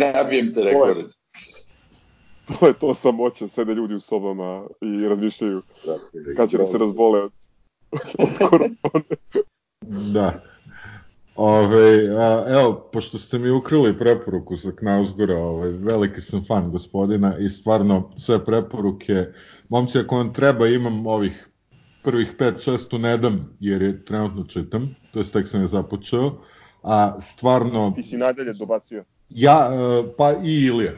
[0.00, 1.04] ne nabijem te rekord
[2.60, 5.62] to je to samoća, sede ljudi u sobama i razmišljaju
[6.36, 7.32] kad će da se razbole od,
[8.18, 8.74] od korone.
[10.12, 10.42] da.
[11.36, 17.38] Ove, a, evo, pošto ste mi ukrili preporuku za Knausgora, ove, veliki sam fan gospodina
[17.38, 19.26] i stvarno sve preporuke,
[19.68, 21.48] momci ako vam treba imam ovih
[22.02, 26.32] prvih 5-6 ne dam jer je trenutno čitam, to je tek sam je započeo,
[26.82, 27.92] a stvarno...
[27.96, 29.04] Ti si nadalje dobacio.
[29.30, 30.92] Ja, e, pa i Ilija,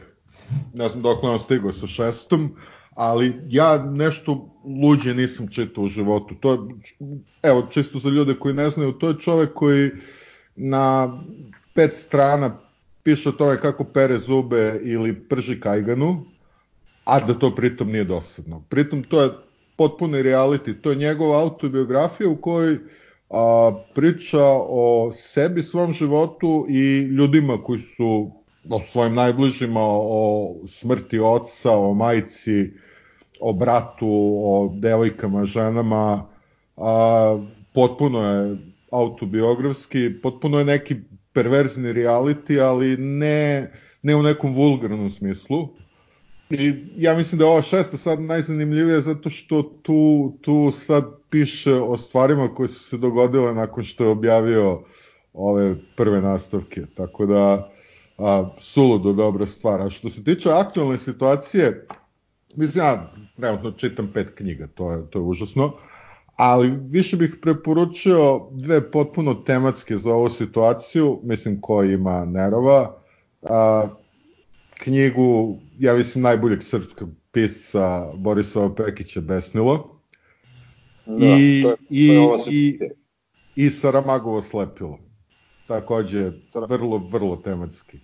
[0.73, 2.55] ne znam dok on stigao sa šestom,
[2.95, 4.49] ali ja nešto
[4.83, 6.35] luđe nisam čitao u životu.
[6.35, 6.59] To je,
[7.43, 9.91] evo, čisto za ljude koji ne znaju, to je čovek koji
[10.55, 11.17] na
[11.73, 12.57] pet strana
[13.03, 16.25] piše o tome kako pere zube ili prži kajganu,
[17.03, 18.63] a da to pritom nije dosadno.
[18.69, 19.29] Pritom to je
[19.75, 22.77] potpuni reality, to je njegova autobiografija u kojoj
[23.29, 31.19] a, priča o sebi, svom životu i ljudima koji su o svojim najbližima, o smrti
[31.19, 32.73] oca, o majci,
[33.39, 34.07] o bratu,
[34.45, 36.25] o devojkama, ženama,
[36.77, 37.39] a,
[37.73, 38.57] potpuno je
[38.91, 40.95] autobiografski, potpuno je neki
[41.33, 43.71] perverzni reality, ali ne,
[44.01, 45.67] ne u nekom vulgarnom smislu.
[46.49, 51.73] I ja mislim da je ova šesta sad najzanimljivija zato što tu, tu sad piše
[51.73, 54.83] o stvarima koje su se dogodile nakon što je objavio
[55.33, 56.81] ove prve nastavke.
[56.95, 57.72] Tako da
[58.23, 59.81] a, suludo dobra stvar.
[59.81, 61.87] A što se tiče aktualne situacije,
[62.55, 65.73] mislim, ja trenutno čitam pet knjiga, to je, to je užasno,
[66.35, 72.97] ali više bih preporučio dve potpuno tematske za ovu situaciju, mislim ko ima nerova,
[73.41, 73.87] a,
[74.83, 79.99] knjigu, ja mislim, najboljeg srpskog pisca Borisa Pekića Besnilo,
[81.05, 82.79] da, i, to je, to je i, i,
[83.55, 84.99] i Saramagovo slepilo
[85.67, 86.31] takođe
[86.69, 87.99] vrlo, vrlo tematski.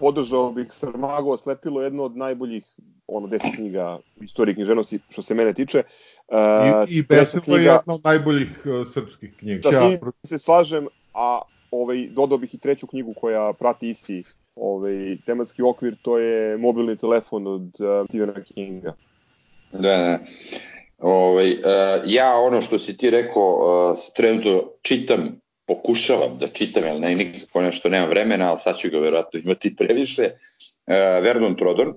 [0.00, 2.64] Podržao bih Sarmago slepilo jedno od najboljih
[3.06, 5.82] ono deset knjiga u istoriji književnosti što se mene tiče.
[6.28, 9.70] Uh, I, i Besnilo knjiga, je jedna od najboljih uh, srpskih knjiga.
[9.70, 11.40] Da, ja, se slažem, a
[11.70, 14.24] ovaj, dodao bih i treću knjigu koja prati isti
[14.56, 18.94] ovaj, tematski okvir, to je mobilni telefon od uh, Stephena Kinga.
[19.72, 20.18] Da, da.
[20.98, 21.58] Ovaj, uh,
[22.06, 27.62] ja ono što si ti rekao, uh, trenutno čitam pokušavam da čitam, jer ne, nikako
[27.62, 30.30] nešto nema vremena, ali sad ću ga verovatno imati previše.
[30.86, 30.94] Uh,
[31.24, 31.94] Vernon Trodon,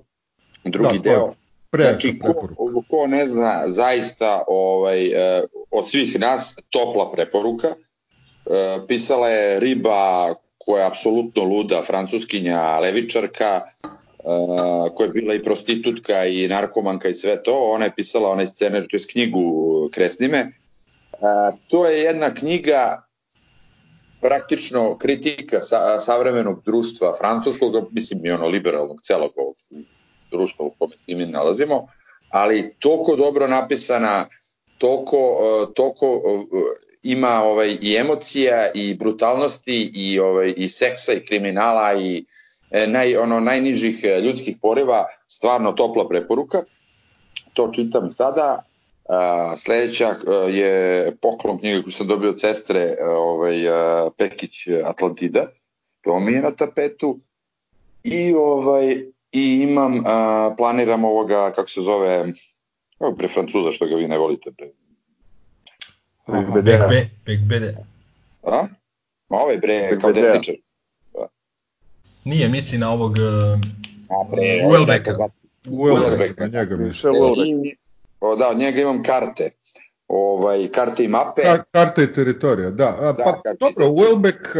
[0.64, 1.34] drugi da, deo.
[1.70, 2.48] Pre, znači, ko,
[2.90, 7.68] ko ne zna, zaista ovaj, uh, od svih nas topla preporuka.
[7.68, 15.42] Uh, pisala je Riba koja je apsolutno luda, francuskinja, levičarka, uh, koja je bila i
[15.42, 17.70] prostitutka i narkomanka i sve to.
[17.70, 20.52] Ona je pisala onaj scenar, to je knjigu Kresnime.
[21.12, 23.02] Uh, to je jedna knjiga
[24.22, 29.56] praktično kritika sa, savremenog društva francuskog, mislim i ono liberalnog celog ovog
[30.30, 31.86] društva u kome svi mi nalazimo,
[32.30, 34.26] ali toliko dobro napisana,
[34.78, 35.18] toliko,
[35.74, 36.20] toliko
[37.02, 42.24] ima ovaj i emocija i brutalnosti i ovaj i seksa i kriminala i
[42.70, 46.62] e, naj ono najnižih e, ljudskih poreva, stvarno topla preporuka.
[47.52, 48.62] To čitam sada.
[49.08, 54.68] A, sledeća a, e, je poklon knjiga koju sam dobio od sestre ovaj, a, Pekić
[54.84, 55.46] Atlantida.
[56.00, 57.20] To mi je na tapetu.
[58.04, 62.24] I ovaj i imam, a, planiram ovoga, kako se zove,
[62.98, 64.66] kako pre Francuza što ga vi ne volite, pre
[67.26, 67.76] Begbede.
[68.42, 68.66] A?
[69.28, 70.54] Ma ovaj bre, kao desničar.
[71.14, 71.26] Da.
[72.24, 73.60] Nije, misli na ovog uh,
[74.08, 75.16] A bre, Uelbeka.
[75.66, 76.90] Uelbeka, njega mi.
[78.22, 79.50] O, da, od njega imam karte.
[80.08, 81.42] Ovaj, karte i mape.
[81.42, 82.96] Ka, karte i teritorija, da.
[83.00, 84.56] A, da pa dobro, Uelbek,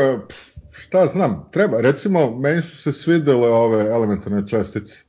[0.70, 1.80] šta znam, treba.
[1.80, 5.04] Recimo, meni su se svidele ove elementarne čestice.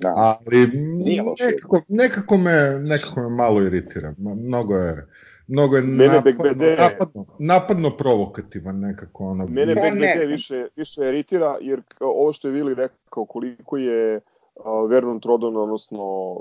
[0.00, 0.12] Da.
[0.16, 0.70] Ali
[1.06, 4.14] nekako, nekako, me, nekako me malo iritira.
[4.18, 5.08] Mnogo je
[5.46, 6.44] mnogo je Mene napadno,
[6.78, 9.24] napadno, napadno provokativan nekako.
[9.24, 9.46] Ono.
[9.46, 10.26] Mene BBD ne.
[10.26, 14.16] više, više iritira, jer ovo što je Vili rekao, koliko je
[14.54, 16.36] uh, Vernon Trodon, odnosno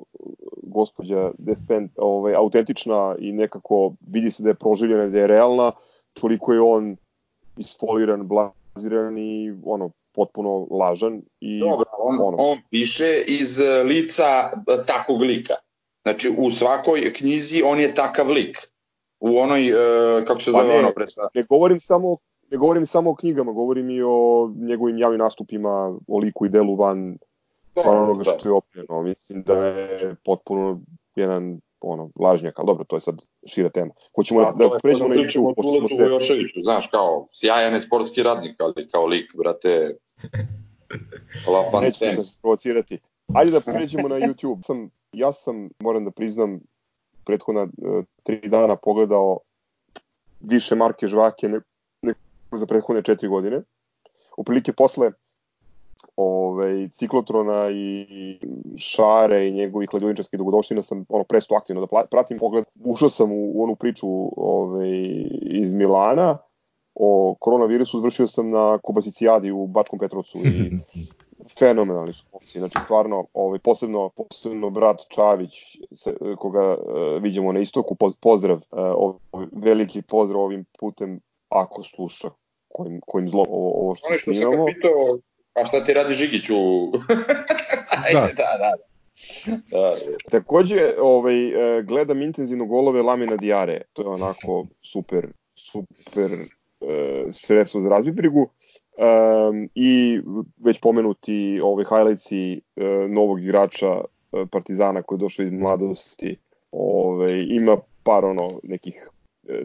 [0.71, 5.71] gospođa Despent, ovaj, autentična i nekako vidi se da je proživljena, da je realna,
[6.13, 6.97] toliko je on
[7.57, 11.21] isfoliran, blaziran i ono, potpuno lažan.
[11.39, 12.37] I, Dobro, on, ono.
[12.39, 14.23] on piše iz lica
[14.87, 15.53] takvog lika.
[16.03, 18.57] Znači, u svakoj knjizi on je takav lik
[19.19, 21.21] u onoj, uh, kako se pa zove ne, ono presa?
[21.33, 22.17] Ne govorim samo
[22.51, 26.75] ne govorim samo o knjigama, govorim i o njegovim javnim nastupima, o liku i delu
[26.75, 27.17] van,
[27.75, 28.31] da, onoga da.
[28.31, 29.01] što je opljeno.
[29.01, 30.81] Mislim da je potpuno
[31.15, 33.93] jedan ono, lažnjak, ali dobro, to je sad šira tema.
[34.15, 36.03] Hoćemo da, da pređemo na YouTube, pošto smo se...
[36.03, 39.95] Joševiću, znaš, kao sjajan je sportski radnik, ali kao lik, brate,
[41.53, 42.11] La Fontaine.
[42.15, 42.99] Neću se sprovocirati.
[43.33, 44.61] Ajde da pređemo na YouTube.
[44.65, 46.59] Sam, ja sam, moram da priznam,
[47.25, 47.67] prethodna e,
[48.23, 49.39] tri dana pogledao
[50.39, 52.17] više marke žvake nego
[52.51, 53.61] za prethodne četiri godine.
[54.37, 55.11] Uprilike posle
[56.15, 58.05] ovaj, ciklotrona i
[58.77, 62.65] šare i njegovih ledovničarskih dogodovština sam ono presto aktivno da pratim pogled.
[62.85, 64.89] Ušao sam u, u onu priču ovaj,
[65.43, 66.37] iz Milana
[66.95, 70.71] o koronavirusu, završio sam na Kobasicijadi u Bačkom Petrovcu i
[71.59, 75.53] fenomenalni su momci, znači stvarno ovaj, posebno, posebno brat Čavić
[75.91, 82.29] se, koga uh, vidimo na istoku, pozdrav, uh, ovaj, veliki pozdrav ovim putem ako sluša
[82.67, 84.63] kojim, kojim zlo ovo, ovo što što snimamo.
[84.63, 85.17] Ono pitao,
[85.53, 86.55] a šta ti radi Žigiću?
[88.05, 88.73] Ajde, da, da, da.
[89.71, 89.95] da.
[90.31, 96.89] Takođe, ovaj, e, gledam intenzivno golove Lamina Diare, to je onako super, super uh,
[97.31, 98.49] sredstvo za razvibrigu.
[98.97, 100.21] Um, I
[100.57, 106.37] već pomenuti ovaj highlightsi uh, novog igrača uh, Partizana koji je došao iz mladosti.
[106.71, 109.07] Ovaj, ima par ono nekih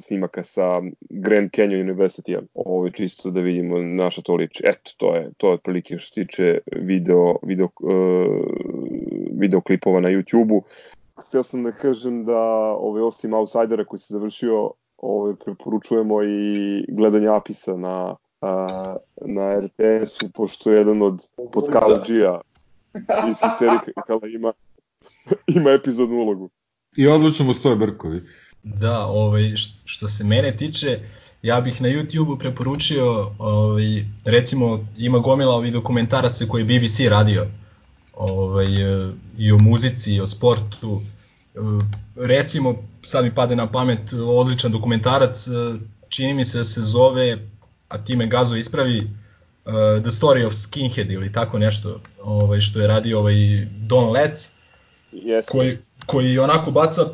[0.01, 4.63] snimaka sa Grand Canyon University, ovaj, čisto da vidimo naša to liči.
[4.65, 7.91] Eto, to je, to je otprilike što se tiče video, video, uh,
[9.41, 10.63] video klipova na YouTube-u.
[11.17, 12.41] Htio sam da kažem da
[12.79, 20.33] ovaj, osim Outsidera koji se završio, ovaj, preporučujemo i gledanje Apisa na a, na RTS-u,
[20.35, 21.21] pošto je jedan od
[21.53, 22.41] podcastđija
[23.31, 24.53] iz Histerikala ima,
[25.57, 26.51] ima epizodnu ulogu.
[26.97, 28.23] I odlučamo stoje Brkovi.
[28.75, 29.53] Da, ovaj,
[29.85, 31.01] što se mene tiče,
[31.43, 37.47] ja bih na YouTube-u preporučio, ovaj, recimo ima gomila ovih dokumentaraca koje je BBC radio,
[38.15, 38.67] ovaj,
[39.39, 41.03] i o muzici, i o sportu,
[42.17, 45.47] recimo, sad mi pade na pamet odličan dokumentarac,
[46.09, 47.39] čini mi se da se zove
[47.89, 49.11] a time Gazo ispravi
[50.03, 53.35] The Story of Skinhead ili tako nešto ovaj, što je radio ovaj
[53.71, 54.51] Don Letts
[55.13, 55.45] yes.
[55.49, 57.07] koji, koji onako baca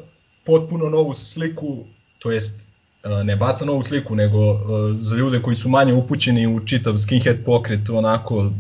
[0.45, 1.85] potpuno novu sliku,
[2.19, 2.69] to jest
[3.05, 4.61] uh, ne baca novu sliku, nego uh,
[4.99, 8.51] za ljude koji su manje upućeni u čitav skinhead pokret, onako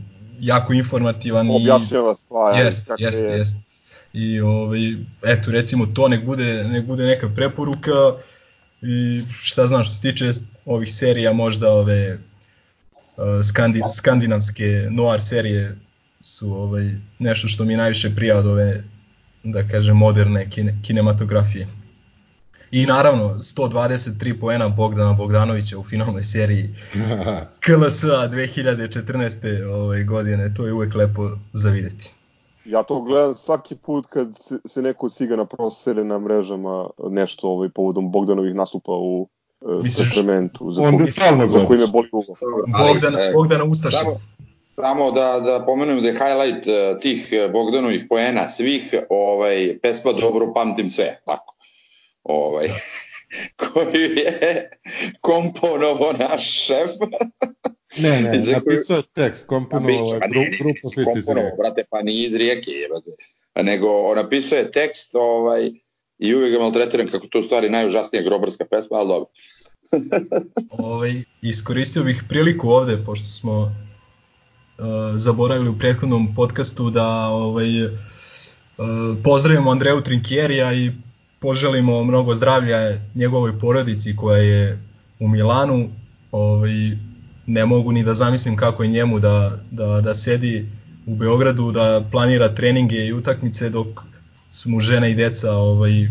[0.41, 2.59] jako informativan objašnjava stvari.
[2.59, 3.31] Jest, jest, je.
[3.31, 3.57] jest.
[4.13, 7.91] I ovaj, eto recimo to nek bude, nek bude neka preporuka
[8.83, 10.31] i šta znam što se tiče
[10.67, 15.77] ovih serija možda ove uh, skandi, skandinavske noir serije
[16.21, 18.85] su ovaj, nešto što mi najviše prija od ove
[19.45, 21.69] da kažem moderne kine, kinematografije.
[22.71, 26.75] I naravno 123 poena Bogdana Bogdanovića u finalnoj seriji
[27.65, 29.67] KLS 2014.
[29.73, 32.15] Ovaj, godine, to je uvek lepo za videti.
[32.65, 34.29] Ja to gledam svaki put kad
[34.67, 39.29] se neko od cigana prosere na mrežama nešto ovaj, povodom Bogdanovih nastupa u
[39.61, 40.73] uh, Sacramentu.
[40.73, 42.37] Za, onda stalno za koji me boli uvo.
[42.79, 43.99] Bogdan, e, Bogdana Ustaša.
[43.99, 44.21] Samo,
[44.75, 50.13] samo da, da pomenem da je highlight uh, tih e, Bogdanovih poena svih, ovaj, pesma
[50.13, 51.57] Dobro pamtim sve, tako.
[52.23, 52.69] Ovaj,
[53.61, 54.71] koju je
[55.21, 56.91] komponovo naš šef.
[58.03, 61.57] Ne, ne, napisao je tekst, komponovo je gru, grupa Fit iz Rijeke.
[61.59, 63.11] brate, pa ni iz Rijeke, jebate.
[63.63, 65.71] Nego napisao je tekst ovaj,
[66.19, 69.31] i uvijek ga maltretiram kako to u stvari najužasnija grobarska pesma, ali dobro.
[70.87, 73.73] ovaj, iskoristio bih priliku ovde, pošto smo
[75.15, 77.93] zaboravili u prethodnom podcastu da ovaj, uh,
[79.25, 80.93] pozdravimo Andreju Trinkjerija i
[81.39, 84.83] poželimo mnogo zdravlja njegovoj porodici koja je
[85.21, 85.91] u Milanu.
[86.33, 86.73] Ovaj,
[87.47, 90.67] ne mogu ni da zamislim kako je njemu da, da, da sedi
[91.07, 93.87] u Beogradu, da planira treninge i utakmice dok
[94.51, 96.09] su mu žena i deca ovaj,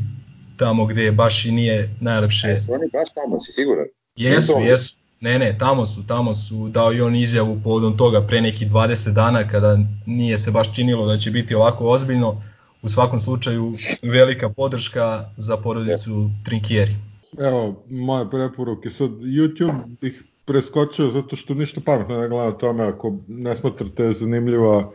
[0.57, 2.47] tamo gde baš i nije najlepše.
[2.47, 3.85] E, su oni baš tamo, si siguran?
[4.15, 5.00] Jesu, jesu.
[5.21, 9.13] Ne, ne, tamo su, tamo su, dao i on izjavu povodom toga pre neki 20
[9.13, 12.41] dana kada nije se baš činilo da će biti ovako ozbiljno.
[12.81, 16.95] U svakom slučaju velika podrška za porodicu Trinkieri.
[17.39, 18.89] Evo, moje preporuke.
[18.89, 24.13] Sad, YouTube bih preskočio zato što ništa pametno ne gledam o tome ako ne smatrate
[24.13, 24.91] zanimljiva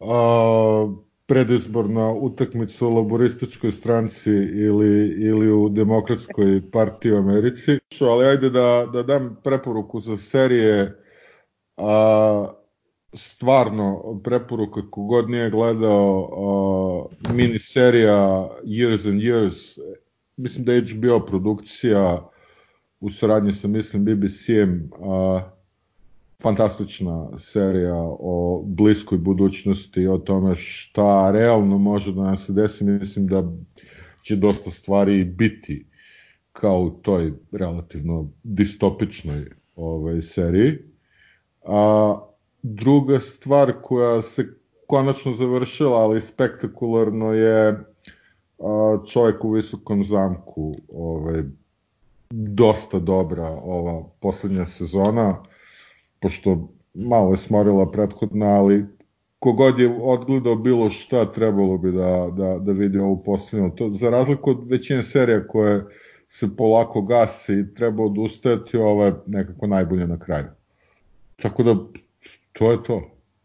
[0.00, 0.94] a,
[1.26, 7.78] predizborna utakmica u laborističkoj stranci ili, ili u demokratskoj partiji u Americi.
[8.00, 11.02] Ali ajde da, da dam preporuku za serije
[11.76, 12.48] a,
[13.14, 16.28] stvarno preporuka kogod nije gledao
[17.26, 19.78] a, mini serija Years and Years
[20.36, 22.28] mislim da je HBO produkcija
[23.00, 24.90] u saradnji sa mislim BBC-em
[26.44, 32.84] fantastična serija o bliskoj budućnosti o tome šta realno može da nam se desi.
[32.84, 33.42] Mislim da
[34.22, 35.86] će dosta stvari biti
[36.52, 39.44] kao u toj relativno distopičnoj
[39.76, 40.78] ovaj, seriji.
[41.66, 42.18] A,
[42.62, 44.46] druga stvar koja se
[44.86, 47.84] konačno završila, ali spektakularno je
[48.58, 50.76] a, čovjek u visokom zamku.
[50.92, 51.42] Ovaj,
[52.30, 55.42] dosta dobra ova poslednja sezona
[56.24, 58.84] pošto malo je smorila prethodna, ali
[59.38, 63.70] kogod je odgledao bilo šta, trebalo bi da, da, da vidi ovu poslednju.
[63.76, 65.84] To, za razliku od većine serija koje
[66.28, 70.46] se polako gase i treba odustajati, ovo je nekako najbolje na kraju.
[71.42, 71.76] Tako da,
[72.52, 73.02] to je to.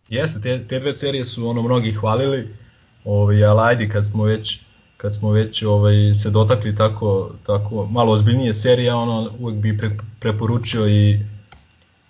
[0.09, 2.47] Jeste, te, te dve serije su ono mnogi hvalili,
[3.05, 4.61] ovaj, ali ajde kad smo već
[4.97, 9.89] kad smo već ovaj se dotakli tako tako malo ozbiljnije serije, ono uvek bi pre,
[10.19, 11.19] preporučio i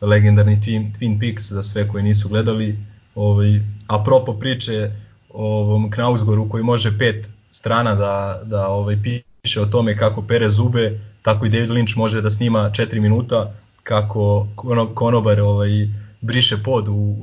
[0.02, 2.78] legendarni Twin, Twin Peaks za sve koji nisu gledali.
[3.16, 4.92] Ovaj, apropo priče
[5.30, 10.50] o ovom Knausgoru koji može pet strana da, da ovaj, piše o tome kako pere
[10.50, 14.48] zube, tako i David Lynch može da snima 4 minuta kako
[14.94, 15.70] konobar ovaj,
[16.22, 17.16] briše pod u,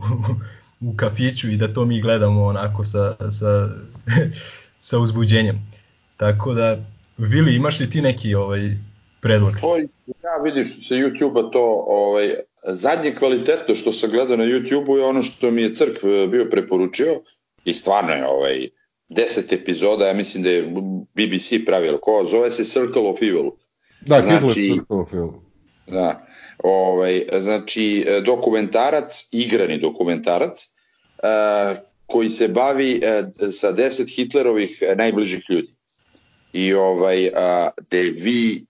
[0.89, 3.69] u kafiću i da to mi gledamo onako sa, sa,
[4.89, 5.71] sa uzbuđenjem.
[6.17, 6.77] Tako da,
[7.19, 8.77] Vili, imaš li ti neki ovaj
[9.21, 9.61] predlog?
[9.61, 15.05] To, ja vidiš sa YouTube-a to ovaj, zadnje kvalitetno što sam gledao na YouTube-u je
[15.05, 17.21] ono što mi je Crk e, bio preporučio
[17.65, 18.69] i stvarno je ovaj,
[19.09, 20.63] 10 epizoda, ja mislim da je
[21.15, 23.51] BBC pravio, ko zove se Circle of Evil.
[24.01, 25.33] Da, znači, Circle of Evil.
[25.87, 26.27] Da,
[26.59, 30.69] ovaj, znači e, dokumentarac, igrani dokumentarac,
[31.23, 35.73] uh, koji se bavi uh, sa 10 Hitlerovih najbližih ljudi.
[36.53, 37.33] I ovaj, uh,
[37.89, 38.67] gde vi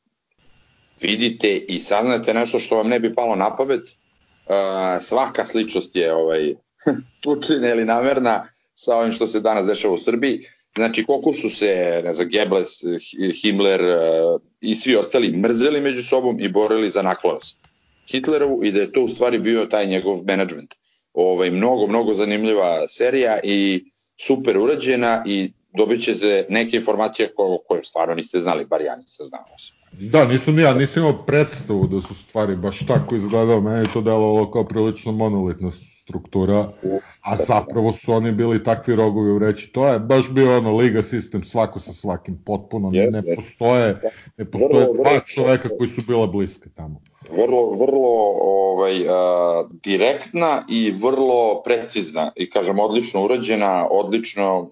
[1.01, 3.83] vidite i saznate nešto što vam ne bi palo na pamet.
[3.83, 6.55] Uh, svaka sličnost je ovaj,
[7.23, 10.41] slučajna ili namerna sa ovim što se danas dešava u Srbiji.
[10.77, 12.71] Znači, koliko su se, ne znam, Goebbels,
[13.43, 17.59] Himmler uh, i svi ostali mrzeli među sobom i borili za naklonost
[18.11, 20.75] Hitlerovu i da je to u stvari bio taj njegov management.
[21.15, 23.85] Ovaj, mnogo, mnogo zanimljiva serija i
[24.21, 29.27] super urađena i dobit ćete neke informacije koje, koje stvarno niste znali, bar ja nisam
[29.27, 29.45] znao.
[29.93, 34.01] Da, nisam ja, nisam imao predstavu da su stvari baš tako izgledao, meni je to
[34.01, 35.71] delovalo kao prilično monolitna
[36.03, 36.73] struktura,
[37.21, 41.03] a zapravo su oni bili takvi rogovi u reći, to je baš bio ono liga
[41.03, 43.37] sistem svako sa svakim, potpuno yes, ne yes.
[43.37, 44.01] postoje,
[44.37, 47.01] ne postoje vrlo, dva vrlo, čoveka koji su bila bliske tamo.
[47.31, 54.71] Vrlo, vrlo ovaj, a, direktna i vrlo precizna i kažem odlično urađena, odlično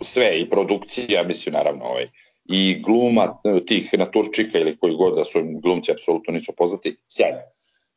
[0.00, 2.08] sve i produkcija, mislim naravno ovaj,
[2.44, 7.38] i gluma e, tih naturčika ili koji god da su glumci apsolutno nisu poznati, sjajno.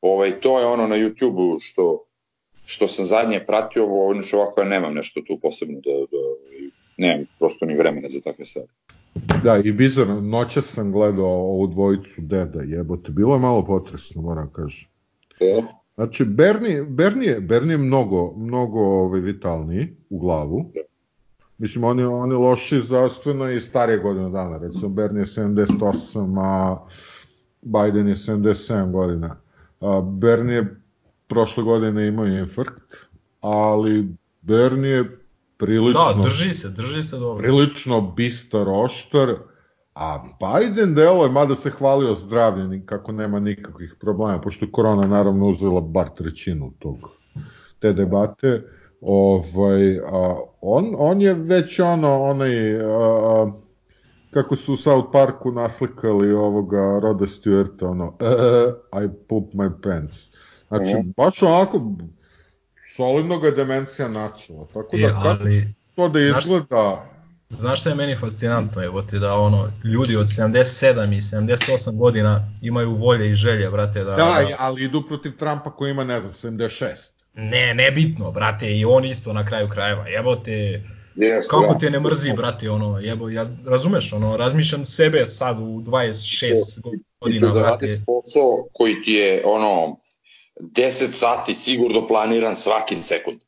[0.01, 2.05] Ovaj, to je ono na YouTube-u što,
[2.65, 6.23] što sam zadnje pratio, ovo niš ovako ja nemam nešto tu posebno da, da
[6.97, 8.67] nemam prosto ni vremena za takve stvari.
[9.43, 14.53] Da, i bizarno, noća sam gledao ovu dvojicu deda, jebote, bilo je malo potresno, moram
[14.53, 14.89] kažem.
[15.39, 15.61] E?
[15.95, 20.71] Znači, Berni, Berni, je, Berni je mnogo, mnogo ovaj, vitalniji u glavu.
[20.73, 20.90] Da
[21.61, 24.57] Mislim, oni, oni loši zdravstveno i starije godine dana.
[24.57, 26.77] Recimo, Bernie je 78, a
[27.61, 29.35] Biden je 77 godina.
[29.79, 30.81] A, Bernie je
[31.27, 32.95] prošle godine imao infarkt,
[33.41, 34.07] ali
[34.41, 35.19] Bernie je
[35.57, 36.13] prilično...
[36.15, 37.43] Da, drži se, drži se dobro.
[37.43, 39.35] Prilično bistar, oštar,
[39.95, 45.07] a Biden delo je, mada se hvalio zdravlje, kako nema nikakvih problema, pošto je korona
[45.07, 46.97] naravno uzela bar trećinu tog,
[47.79, 48.63] te debate,
[49.01, 53.51] ovaj, a, on, on je već ono, onaj, a, a,
[54.31, 60.29] kako su u South Parku naslikali ovoga Roda Stewarta, ono, uh, I poop my pants.
[60.67, 61.13] Znači, mm.
[61.17, 61.81] baš onako,
[62.95, 64.67] solidno ga demencija načela.
[64.73, 67.05] Tako da, je, ali, to da izgleda...
[67.49, 71.97] Znaš, znaš šta je meni fascinantno, evo ti da ono, ljudi od 77 i 78
[71.97, 74.11] godina imaju volje i želje, brate, da...
[74.11, 74.55] Da, da...
[74.59, 77.11] ali idu protiv Trumpa koji ima, ne znam, 76.
[77.33, 80.83] Ne, nebitno, brate, i on isto na kraju krajeva, jebote,
[81.15, 85.81] Yes, kako te ne mrzi, brate, ono, jebo, ja, razumeš, ono, razmišljam sebe sad u
[85.81, 86.81] 26
[87.21, 89.97] godina, I da radiš posao koji ti je, ono,
[90.59, 93.41] 10 sati sigurno planiran svaki sekund.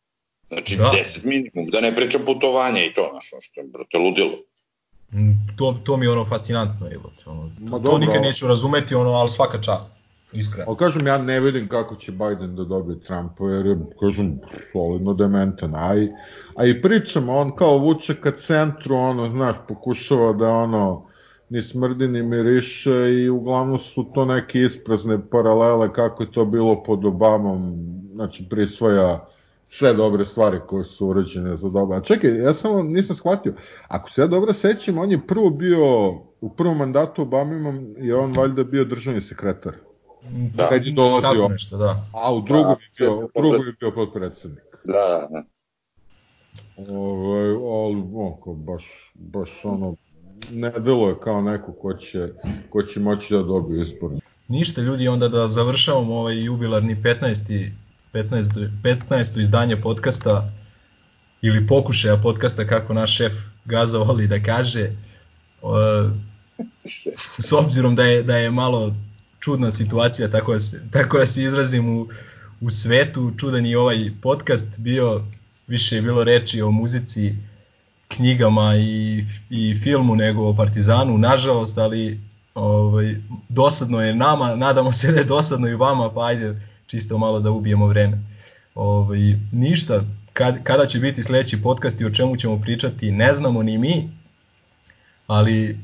[0.47, 0.91] Znači, da.
[0.95, 4.37] 10 minimum, da ne pričam putovanja i to, znaš, što je, brate, ludilo.
[5.13, 9.11] Mm, to, to mi je ono fascinantno, evo, ono, to, to nikad neću razumeti, ono,
[9.11, 9.95] ali svaka čast.
[10.33, 10.65] Iskreno.
[10.67, 14.39] Ali kažem, ja ne vidim kako će Biden da dobije Trumpa, jer je, kažem,
[14.71, 15.75] solidno dementan.
[15.75, 16.09] A i,
[16.55, 21.05] a i pričam, on kao vuče ka centru, ono, znaš, pokušava da, ono,
[21.49, 26.83] ni smrdi ni miriše i uglavnom su to neke isprazne paralele kako je to bilo
[26.83, 27.75] pod Obamom,
[28.13, 29.27] znači prisvoja
[29.67, 31.97] sve dobre stvari koje su urađene za doba.
[31.97, 33.53] A čekaj, ja samo nisam shvatio,
[33.87, 36.09] ako se ja dobro sećam, on je prvo bio,
[36.41, 39.73] u prvom mandatu Obama je on valjda bio državni sekretar.
[40.29, 41.47] Da, kad je dolazio.
[41.47, 42.05] Nešto, da.
[42.13, 44.63] A u drugom, da, je, bio, drugom je bio podpredsednik.
[44.85, 45.43] Da, da.
[46.77, 49.95] Ove, ali, oko, baš, baš ono,
[50.51, 52.29] ne delo je kao neko ko će,
[52.69, 54.11] ko će moći da dobije izbor.
[54.47, 57.71] Ništa ljudi, onda da završavamo ovaj jubilarni 15.
[58.13, 58.69] 15.
[58.83, 59.41] 15.
[59.41, 60.51] izdanje podcasta
[61.41, 63.33] ili pokušaja podcasta kako naš šef
[63.65, 64.91] Gaza voli da kaže
[67.39, 68.93] s obzirom da je, da je malo
[69.43, 72.07] čudna situacija, tako da se, tako da se izrazim u,
[72.61, 75.23] u svetu, čudan i ovaj podcast bio,
[75.67, 77.35] više je bilo reči o muzici,
[78.07, 82.19] knjigama i, i filmu nego o Partizanu, nažalost, ali
[82.55, 83.15] ovaj,
[83.49, 87.51] dosadno je nama, nadamo se da je dosadno i vama, pa ajde čisto malo da
[87.51, 88.17] ubijemo vreme.
[88.75, 89.19] Ovaj,
[89.51, 93.77] ništa, kad, kada će biti sledeći podcast i o čemu ćemo pričati, ne znamo ni
[93.77, 94.09] mi,
[95.27, 95.77] ali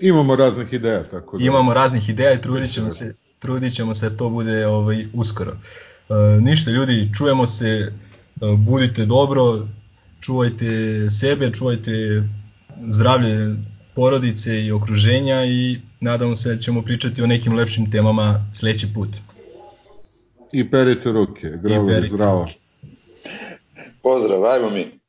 [0.00, 1.44] Imamo raznih ideja, tako da.
[1.44, 5.52] Imamo raznih ideja i trudit ćemo se, trudit ćemo se da to bude ovaj, uskoro.
[5.52, 7.92] E, ništa ljudi, čujemo se, e,
[8.56, 9.68] budite dobro,
[10.20, 10.66] čuvajte
[11.10, 12.22] sebe, čuvajte
[12.88, 13.56] zdravlje
[13.94, 19.08] porodice i okruženja i nadamo se da ćemo pričati o nekim lepšim temama sledeći put.
[20.52, 22.48] I perite ruke, zdravo, zdravo.
[24.02, 25.05] Pozdrav, ajmo mi.